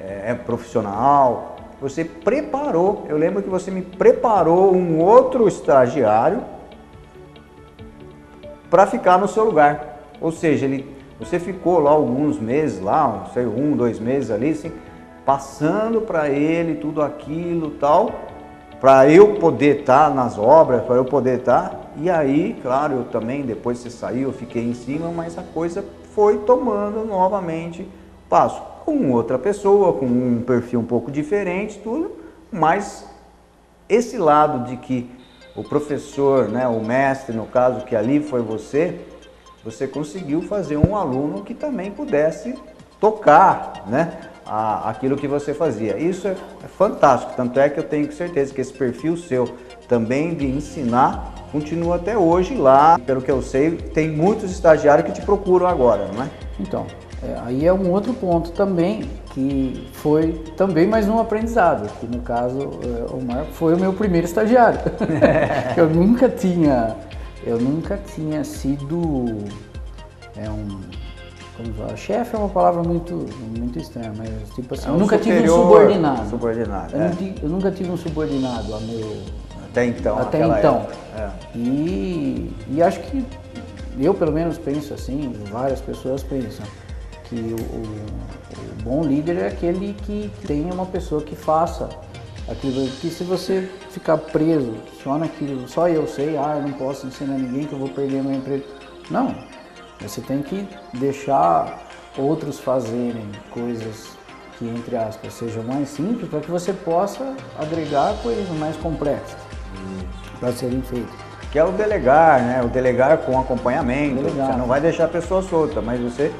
é, 0.08 0.32
é 0.32 0.34
profissional, 0.36 1.58
você 1.82 2.06
preparou. 2.06 3.06
Eu 3.10 3.18
lembro 3.18 3.42
que 3.42 3.50
você 3.50 3.72
me 3.72 3.82
preparou 3.82 4.74
um 4.74 5.00
outro 5.00 5.48
estagiário 5.48 6.42
para 8.70 8.86
ficar 8.86 9.18
no 9.18 9.28
seu 9.28 9.44
lugar. 9.44 10.00
Ou 10.22 10.32
seja, 10.32 10.66
ele, 10.66 10.88
você 11.20 11.40
ficou 11.40 11.80
lá 11.80 11.92
alguns 11.92 12.40
meses, 12.40 12.80
lá, 12.80 13.26
sei, 13.34 13.46
um, 13.46 13.76
dois 13.76 14.00
meses 14.00 14.30
ali, 14.30 14.52
assim, 14.52 14.72
passando 15.26 16.02
para 16.02 16.30
ele 16.30 16.76
tudo 16.76 17.02
aquilo 17.02 17.72
tal, 17.72 18.12
para 18.80 19.10
eu 19.10 19.36
poder 19.36 19.82
estar 19.82 20.10
tá 20.10 20.16
nas 20.16 20.38
obras, 20.38 20.84
para 20.84 20.96
eu 20.96 21.06
poder 21.06 21.40
estar. 21.40 21.70
Tá. 21.70 21.82
E 21.98 22.10
aí, 22.10 22.58
claro, 22.62 22.94
eu 22.94 23.04
também, 23.06 23.42
depois 23.42 23.80
você 23.80 23.90
saiu, 23.90 24.30
eu 24.30 24.34
fiquei 24.34 24.64
em 24.64 24.74
cima, 24.74 25.12
mas 25.12 25.38
a 25.38 25.44
coisa 25.44 25.84
foi 26.16 26.38
tomando 26.40 27.06
novamente 27.06 27.88
passo. 28.30 28.71
Com 28.86 29.12
outra 29.12 29.38
pessoa, 29.38 29.94
com 29.94 30.06
um 30.06 30.42
perfil 30.46 30.80
um 30.80 30.86
pouco 30.86 31.12
diferente, 31.12 31.80
tudo, 31.80 32.12
mas 32.52 33.06
esse 33.88 34.18
lado 34.18 34.66
de 34.70 34.78
que 34.78 35.10
o 35.56 35.64
professor, 35.64 36.48
né, 36.48 36.68
o 36.68 36.82
mestre, 36.82 37.36
no 37.36 37.46
caso 37.46 37.86
que 37.86 37.96
ali 37.96 38.22
foi 38.22 38.42
você, 38.42 39.00
você 39.64 39.88
conseguiu 39.88 40.42
fazer 40.42 40.78
um 40.78 40.96
aluno 40.96 41.44
que 41.44 41.54
também 41.54 41.92
pudesse 41.92 42.56
tocar, 43.00 43.84
né, 43.88 44.18
a, 44.46 44.90
aquilo 44.90 45.16
que 45.16 45.28
você 45.28 45.54
fazia. 45.54 45.98
Isso 45.98 46.28
é, 46.28 46.32
é 46.64 46.68
fantástico, 46.68 47.34
tanto 47.36 47.60
é 47.60 47.70
que 47.70 47.80
eu 47.80 47.84
tenho 47.84 48.12
certeza 48.12 48.54
que 48.54 48.62
esse 48.62 48.74
perfil 48.74 49.18
seu 49.18 49.48
também 49.88 50.34
de 50.34 50.46
ensinar 50.48 51.34
continua 51.52 51.98
até 51.98 52.18
hoje 52.18 52.56
lá. 52.56 52.98
Pelo 53.06 53.22
que 53.22 53.30
eu 53.30 53.42
sei, 53.42 53.72
tem 53.72 54.10
muitos 54.10 54.52
estagiários 54.52 55.06
que 55.06 55.14
te 55.14 55.22
procuram 55.22 55.68
agora, 55.68 56.08
não 56.14 56.24
é? 56.24 56.30
Então, 56.60 56.88
é, 57.24 57.38
aí 57.46 57.66
é 57.66 57.74
um 57.74 57.92
outro 57.92 58.14
ponto 58.14 58.52
também 58.52 59.08
que 59.34 59.88
foi 59.94 60.34
também 60.58 60.88
mais 60.88 61.08
um 61.08 61.20
aprendizado, 61.20 61.88
que 62.00 62.08
no 62.08 62.22
caso 62.22 62.60
é, 62.60 63.14
o 63.14 63.24
Marco 63.24 63.52
foi 63.54 63.76
o 63.76 63.80
meu 63.80 63.94
primeiro 63.94 64.26
estagiário. 64.26 64.80
eu 65.78 65.90
nunca 65.90 66.28
tinha, 66.28 66.96
eu 67.46 67.60
nunca 67.60 67.98
tinha 67.98 68.44
sido 68.44 69.38
é 70.36 70.50
um, 70.50 70.80
vamos 71.58 71.78
usar. 71.78 71.96
Chefe 71.96 72.36
é 72.36 72.40
uma 72.40 72.50
palavra 72.50 72.82
muito, 72.82 73.26
muito 73.58 73.78
estranha, 73.78 74.12
mas 74.18 74.30
tipo 74.56 74.74
assim, 74.74 74.88
É 74.88 74.92
um 74.92 74.94
eu 74.96 75.00
nunca 75.00 75.18
tive 75.18 75.44
um 75.44 75.56
subordinado. 75.56 76.30
subordinado, 76.30 76.96
eu, 76.96 77.02
é. 77.02 77.14
eu 77.44 77.50
nunca 77.50 77.72
tive 77.72 77.92
um 77.92 77.98
subordinado 77.98 78.74
a 78.74 78.80
meu, 78.80 79.18
Até 79.70 79.86
então. 79.86 80.18
até 80.18 80.44
então. 80.44 80.88
É. 81.18 81.30
E, 81.56 82.52
e 82.70 82.82
acho 82.82 83.00
que 83.02 83.26
eu 84.00 84.14
pelo 84.14 84.32
menos 84.32 84.58
penso 84.58 84.94
assim, 84.94 85.34
várias 85.52 85.82
pessoas 85.82 86.24
pensam, 86.24 86.66
que 87.32 87.56
o, 87.58 87.64
o- 87.78 88.82
o 88.82 88.84
bom 88.84 89.04
líder 89.04 89.38
é 89.38 89.48
aquele 89.48 89.94
que 90.06 90.30
tenha 90.46 90.74
uma 90.74 90.86
pessoa 90.86 91.22
que 91.22 91.34
faça 91.36 91.88
aquilo. 92.50 92.86
Que 93.00 93.10
se 93.10 93.24
você 93.24 93.70
ficar 93.90 94.18
preso 94.18 94.74
só 95.02 95.18
naquilo, 95.18 95.66
só 95.70 95.88
eu 95.88 96.06
sei, 96.08 96.36
ah, 96.38 96.56
eu 96.58 96.64
não 96.64 96.74
posso 96.74 97.08
ensinar 97.08 97.36
ninguém 97.38 97.66
que 97.66 97.72
eu 97.74 97.80
vou 97.80 97.88
perder 97.90 98.22
meu 98.22 98.34
emprego. 98.34 98.66
Não, 99.10 99.34
você 100.02 100.20
tem 100.20 100.42
que 100.42 100.68
deixar 100.96 101.88
outros 102.18 102.60
fazerem 102.60 103.26
coisas 103.52 104.10
que, 104.60 104.66
entre 104.68 104.98
aspas, 104.98 105.34
sejam 105.34 105.64
mais 105.64 105.88
simples 105.88 106.30
para 106.30 106.42
que 106.42 106.52
você 106.52 106.74
possa 106.74 107.34
agregar 107.58 108.14
coisas 108.22 108.48
mais 108.58 108.76
complexas 108.76 109.38
para 110.40 110.52
serem 110.52 110.82
feitas. 110.82 111.16
Que 111.52 111.60
é 111.60 111.64
o 111.64 111.72
delegar, 111.72 112.42
né? 112.42 112.62
O 112.64 112.68
delegar 112.70 113.18
com 113.20 113.38
acompanhamento. 113.40 114.16
Delegar. 114.24 114.52
Você 114.52 114.58
não 114.58 114.66
vai 114.68 114.80
deixar 114.82 115.06
a 115.06 115.08
pessoa 115.10 115.42
solta, 115.42 115.82
mas 115.82 116.00
você 116.00 116.32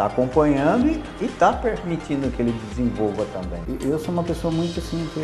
está 0.00 0.06
acompanhando 0.06 0.88
e 1.20 1.24
está 1.24 1.52
permitindo 1.52 2.30
que 2.30 2.40
ele 2.40 2.52
desenvolva 2.70 3.26
também. 3.26 3.60
Eu 3.82 3.98
sou 3.98 4.14
uma 4.14 4.22
pessoa 4.22 4.52
muito 4.52 4.80
assim 4.80 5.06
que. 5.12 5.20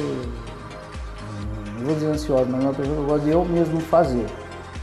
Não 1.79 1.87
vou 1.87 1.95
dizer 1.95 2.09
ansiosa, 2.09 2.47
mas 2.51 2.63
uma 2.63 2.75
pessoa 2.75 2.95
que 2.95 3.01
eu 3.01 3.07
gosto 3.07 3.25
de 3.25 3.31
eu 3.31 3.45
mesmo 3.45 3.81
fazer. 3.81 4.27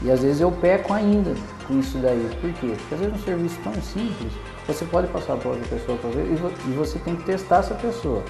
E 0.02 0.10
às 0.10 0.20
vezes 0.20 0.40
eu 0.40 0.50
peco 0.50 0.92
ainda 0.92 1.34
com 1.68 1.78
isso 1.78 1.98
daí. 1.98 2.28
Por 2.40 2.52
quê? 2.54 2.74
Porque 2.76 2.94
às 2.94 3.00
vezes 3.00 3.14
um 3.14 3.24
serviço 3.24 3.58
tão 3.62 3.74
simples, 3.74 4.32
você 4.66 4.84
pode 4.84 5.06
passar 5.08 5.36
para 5.36 5.50
outra 5.50 5.66
pessoa 5.68 5.96
fazer 5.98 6.26
e 6.66 6.72
você 6.72 6.98
tem 6.98 7.14
que 7.14 7.24
testar 7.24 7.58
essa 7.58 7.74
pessoa. 7.74 8.22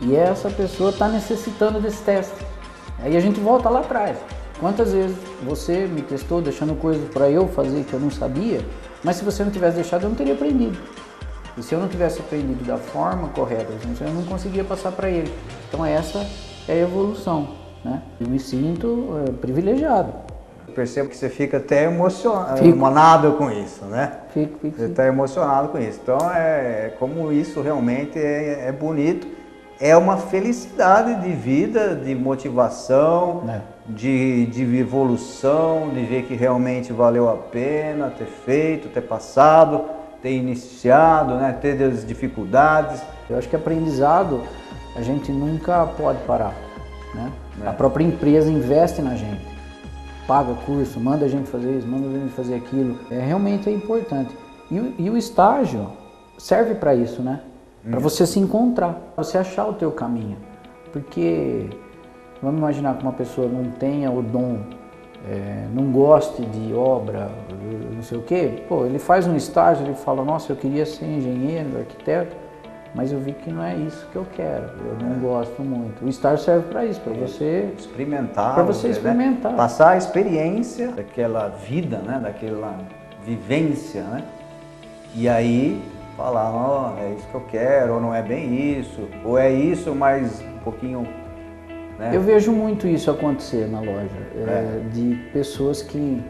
E 0.00 0.16
essa 0.16 0.50
pessoa 0.50 0.90
está 0.90 1.08
necessitando 1.08 1.80
desse 1.80 2.02
teste. 2.02 2.34
Aí 3.00 3.16
a 3.16 3.20
gente 3.20 3.40
volta 3.40 3.68
lá 3.68 3.80
atrás. 3.80 4.16
Quantas 4.60 4.92
vezes 4.92 5.16
você 5.44 5.86
me 5.86 6.02
testou 6.02 6.40
deixando 6.40 6.74
coisas 6.74 7.08
para 7.10 7.30
eu 7.30 7.46
fazer 7.48 7.84
que 7.84 7.94
eu 7.94 8.00
não 8.00 8.10
sabia, 8.10 8.60
mas 9.02 9.16
se 9.16 9.24
você 9.24 9.44
não 9.44 9.50
tivesse 9.50 9.76
deixado 9.76 10.04
eu 10.04 10.08
não 10.08 10.16
teria 10.16 10.34
aprendido. 10.34 10.76
E 11.56 11.62
se 11.62 11.74
eu 11.74 11.80
não 11.80 11.88
tivesse 11.88 12.20
aprendido 12.20 12.64
da 12.64 12.76
forma 12.76 13.28
correta, 13.28 13.66
eu 14.00 14.12
não 14.12 14.22
conseguia 14.24 14.62
passar 14.62 14.92
para 14.92 15.08
ele. 15.10 15.32
Então 15.68 15.84
essa 15.84 16.24
é 16.68 16.72
a 16.72 16.76
evolução. 16.76 17.48
Né? 17.84 18.02
Eu 18.20 18.28
me 18.28 18.38
sinto 18.38 19.14
eh, 19.26 19.32
privilegiado. 19.32 20.12
Eu 20.66 20.74
percebo 20.74 21.08
que 21.08 21.16
você 21.16 21.28
fica 21.28 21.56
até 21.56 21.84
emocionado, 21.84 22.58
Fico. 22.58 22.68
emocionado 22.68 23.32
com 23.32 23.50
isso, 23.50 23.84
né? 23.86 24.12
Fico, 24.34 24.58
fico, 24.60 24.76
Você 24.76 24.84
está 24.86 25.06
emocionado 25.06 25.68
com 25.68 25.78
isso. 25.78 25.98
Então, 26.02 26.18
é 26.32 26.92
como 26.98 27.32
isso 27.32 27.60
realmente 27.60 28.18
é, 28.18 28.66
é 28.68 28.72
bonito. 28.72 29.26
É 29.80 29.96
uma 29.96 30.16
felicidade 30.16 31.22
de 31.22 31.30
vida, 31.32 31.94
de 31.94 32.14
motivação, 32.14 33.44
É. 33.48 33.60
de, 33.88 34.46
de 34.46 34.76
evolução, 34.76 35.90
de 35.94 36.02
ver 36.04 36.24
que 36.24 36.34
realmente 36.34 36.92
valeu 36.92 37.28
a 37.28 37.36
pena 37.36 38.10
ter 38.10 38.26
feito, 38.26 38.88
ter 38.88 39.00
passado, 39.02 39.84
ter 40.22 40.32
iniciado, 40.36 41.34
né? 41.34 41.56
ter 41.60 41.82
as 41.82 42.06
dificuldades. 42.06 43.00
Eu 43.28 43.38
acho 43.38 43.48
que 43.48 43.56
aprendizado 43.56 44.42
a 44.94 45.02
gente 45.02 45.32
nunca 45.32 45.86
pode 45.86 46.18
parar. 46.24 46.54
Né? 47.14 47.32
É. 47.64 47.68
A 47.68 47.72
própria 47.72 48.04
empresa 48.04 48.50
investe 48.50 49.00
na 49.00 49.14
gente, 49.14 49.46
paga 50.26 50.54
curso, 50.66 51.00
manda 51.00 51.24
a 51.24 51.28
gente 51.28 51.48
fazer 51.48 51.78
isso, 51.78 51.86
manda 51.86 52.06
a 52.08 52.20
gente 52.20 52.32
fazer 52.34 52.54
aquilo. 52.56 52.98
É, 53.10 53.18
realmente 53.20 53.68
é 53.68 53.72
importante. 53.72 54.36
E, 54.70 54.78
o- 54.78 54.94
e 54.98 55.08
o 55.08 55.16
estágio 55.16 55.88
serve 56.36 56.74
para 56.74 56.94
isso, 56.94 57.22
né? 57.22 57.40
Para 57.90 58.00
você 58.00 58.26
se 58.26 58.38
encontrar, 58.38 59.00
você 59.16 59.38
achar 59.38 59.66
o 59.66 59.72
teu 59.72 59.90
caminho. 59.90 60.36
Porque 60.92 61.70
vamos 62.42 62.58
imaginar 62.58 62.96
que 62.96 63.02
uma 63.02 63.12
pessoa 63.12 63.48
não 63.48 63.70
tenha 63.72 64.10
o 64.10 64.22
dom, 64.22 64.58
é, 65.28 65.66
não 65.74 65.90
goste 65.90 66.44
de 66.46 66.72
obra, 66.74 67.28
não 67.94 68.02
sei 68.02 68.18
o 68.18 68.22
quê, 68.22 68.62
pô, 68.68 68.86
ele 68.86 68.98
faz 68.98 69.26
um 69.26 69.36
estágio, 69.36 69.84
ele 69.86 69.94
fala, 69.94 70.24
nossa, 70.24 70.52
eu 70.52 70.56
queria 70.56 70.86
ser 70.86 71.04
engenheiro, 71.06 71.78
arquiteto, 71.78 72.36
mas 72.94 73.12
eu 73.12 73.18
vi 73.20 73.32
que 73.32 73.50
não 73.50 73.62
é 73.62 73.74
isso 73.76 74.06
que 74.10 74.16
eu 74.16 74.26
quero, 74.34 74.64
eu 74.64 75.06
não 75.06 75.18
gosto 75.18 75.60
muito. 75.62 76.04
O 76.04 76.08
estágio 76.08 76.44
serve 76.44 76.68
para 76.68 76.84
isso, 76.86 77.00
para 77.00 77.12
você 77.12 77.68
experimentar, 77.76 78.54
Pra 78.54 78.62
você 78.62 78.86
né? 78.88 78.92
experimentar. 78.92 79.54
passar 79.54 79.90
a 79.90 79.96
experiência 79.96 80.88
daquela 80.92 81.48
vida, 81.48 81.98
né? 81.98 82.18
daquela 82.22 82.74
vivência, 83.24 84.02
né? 84.04 84.24
E 85.14 85.28
aí 85.28 85.82
falar, 86.16 86.50
ó, 86.50 86.94
é 86.98 87.12
isso 87.12 87.26
que 87.28 87.34
eu 87.34 87.44
quero, 87.50 87.94
ou 87.94 88.00
não 88.00 88.14
é 88.14 88.22
bem 88.22 88.78
isso, 88.78 89.06
ou 89.24 89.36
é 89.38 89.50
isso, 89.52 89.94
mas 89.94 90.40
um 90.40 90.58
pouquinho, 90.64 91.06
né? 91.98 92.10
Eu 92.14 92.20
vejo 92.20 92.52
muito 92.52 92.86
isso 92.86 93.10
acontecer 93.10 93.66
na 93.68 93.80
loja, 93.80 94.10
é, 94.36 94.40
É. 94.40 94.80
de 94.92 95.16
pessoas 95.32 95.82
que 95.82 96.22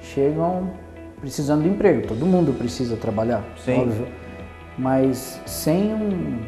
chegam 0.00 0.70
precisando 1.20 1.62
de 1.62 1.68
emprego. 1.68 2.06
Todo 2.06 2.24
mundo 2.26 2.52
precisa 2.52 2.96
trabalhar, 2.96 3.42
Sim. 3.56 3.82
óbvio, 3.82 4.06
mas 4.76 5.40
sem 5.46 5.94
um, 5.94 6.38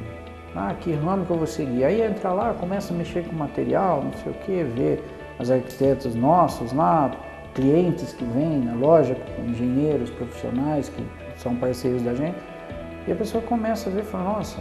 ah, 0.55 0.75
que 0.79 0.93
ramo 0.93 1.25
que 1.25 1.31
eu 1.31 1.37
vou 1.37 1.47
seguir. 1.47 1.85
Aí 1.85 2.03
entra 2.03 2.33
lá, 2.33 2.55
começa 2.55 2.93
a 2.93 2.97
mexer 2.97 3.25
com 3.27 3.35
material, 3.37 4.03
não 4.05 4.13
sei 4.13 4.33
o 4.33 4.35
que, 4.37 4.63
ver 4.65 5.03
os 5.39 5.51
arquitetos 5.51 6.15
nossos 6.15 6.73
lá, 6.73 7.11
clientes 7.55 8.13
que 8.13 8.25
vêm 8.25 8.59
na 8.59 8.75
loja, 8.75 9.17
engenheiros 9.47 10.11
profissionais 10.11 10.89
que 10.89 11.03
são 11.37 11.55
parceiros 11.57 12.03
da 12.03 12.15
gente, 12.15 12.37
e 13.07 13.13
a 13.13 13.15
pessoa 13.15 13.43
começa 13.43 13.89
a 13.89 13.93
ver 13.93 14.01
e 14.01 14.05
fala, 14.05 14.25
nossa, 14.25 14.59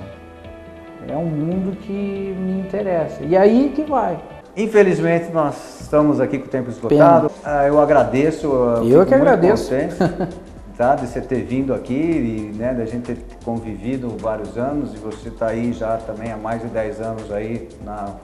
é 1.07 1.15
um 1.15 1.25
mundo 1.25 1.75
que 1.77 1.91
me 1.91 2.59
interessa. 2.59 3.23
E 3.23 3.35
aí 3.35 3.71
que 3.75 3.83
vai. 3.83 4.19
Infelizmente 4.57 5.31
nós 5.31 5.81
estamos 5.81 6.19
aqui 6.19 6.39
com 6.39 6.45
o 6.45 6.49
tempo 6.49 6.69
esgotado. 6.69 7.29
Ah, 7.43 7.67
eu 7.67 7.79
agradeço. 7.79 8.47
Eu 8.87 9.05
que 9.05 9.13
agradeço. 9.13 9.69
contente, 9.69 9.95
tá, 10.77 10.95
de 10.95 11.07
você 11.07 11.21
ter 11.21 11.43
vindo 11.43 11.73
aqui 11.73 11.93
e 11.93 12.57
né, 12.57 12.73
da 12.73 12.85
gente 12.85 13.13
ter 13.13 13.17
convivido 13.43 14.15
vários 14.17 14.57
anos 14.57 14.93
e 14.93 14.97
você 14.97 15.29
está 15.29 15.47
aí 15.47 15.73
já 15.73 15.97
também 15.97 16.31
há 16.31 16.37
mais 16.37 16.61
de 16.61 16.67
10 16.67 17.01
anos 17.01 17.31
aí 17.31 17.67
na, 17.83 18.15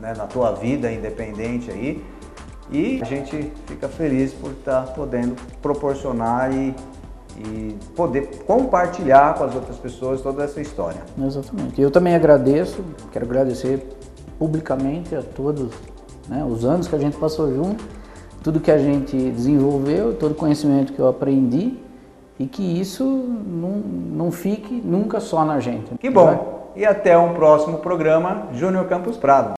né, 0.00 0.14
na 0.16 0.26
tua 0.26 0.52
vida 0.52 0.90
independente 0.90 1.70
aí. 1.70 2.02
E 2.72 3.00
a 3.02 3.04
gente 3.04 3.52
fica 3.66 3.88
feliz 3.88 4.32
por 4.32 4.52
estar 4.52 4.82
podendo 4.94 5.34
proporcionar 5.60 6.54
e, 6.54 6.74
e 7.38 7.76
poder 7.94 8.42
compartilhar 8.46 9.34
com 9.34 9.44
as 9.44 9.54
outras 9.54 9.76
pessoas 9.76 10.20
toda 10.20 10.44
essa 10.44 10.60
história. 10.60 11.00
Exatamente. 11.22 11.80
Eu 11.80 11.90
também 11.90 12.14
agradeço, 12.14 12.84
quero 13.12 13.24
agradecer 13.24 13.86
publicamente 14.38 15.14
a 15.14 15.22
todos 15.22 15.70
né, 16.28 16.44
os 16.44 16.64
anos 16.64 16.88
que 16.88 16.94
a 16.94 16.98
gente 16.98 17.16
passou 17.16 17.54
junto, 17.54 17.84
tudo 18.42 18.60
que 18.60 18.70
a 18.70 18.78
gente 18.78 19.16
desenvolveu, 19.16 20.14
todo 20.14 20.32
o 20.32 20.34
conhecimento 20.34 20.92
que 20.92 20.98
eu 20.98 21.08
aprendi 21.08 21.78
e 22.38 22.46
que 22.46 22.62
isso 22.62 23.04
não, 23.04 23.82
não 24.26 24.30
fique 24.30 24.80
nunca 24.82 25.20
só 25.20 25.44
na 25.44 25.60
gente. 25.60 25.94
Que 25.98 26.08
bom! 26.08 26.70
E 26.74 26.86
até 26.86 27.18
um 27.18 27.34
próximo 27.34 27.78
programa 27.78 28.48
Júnior 28.52 28.86
Campos 28.86 29.16
Prado. 29.16 29.54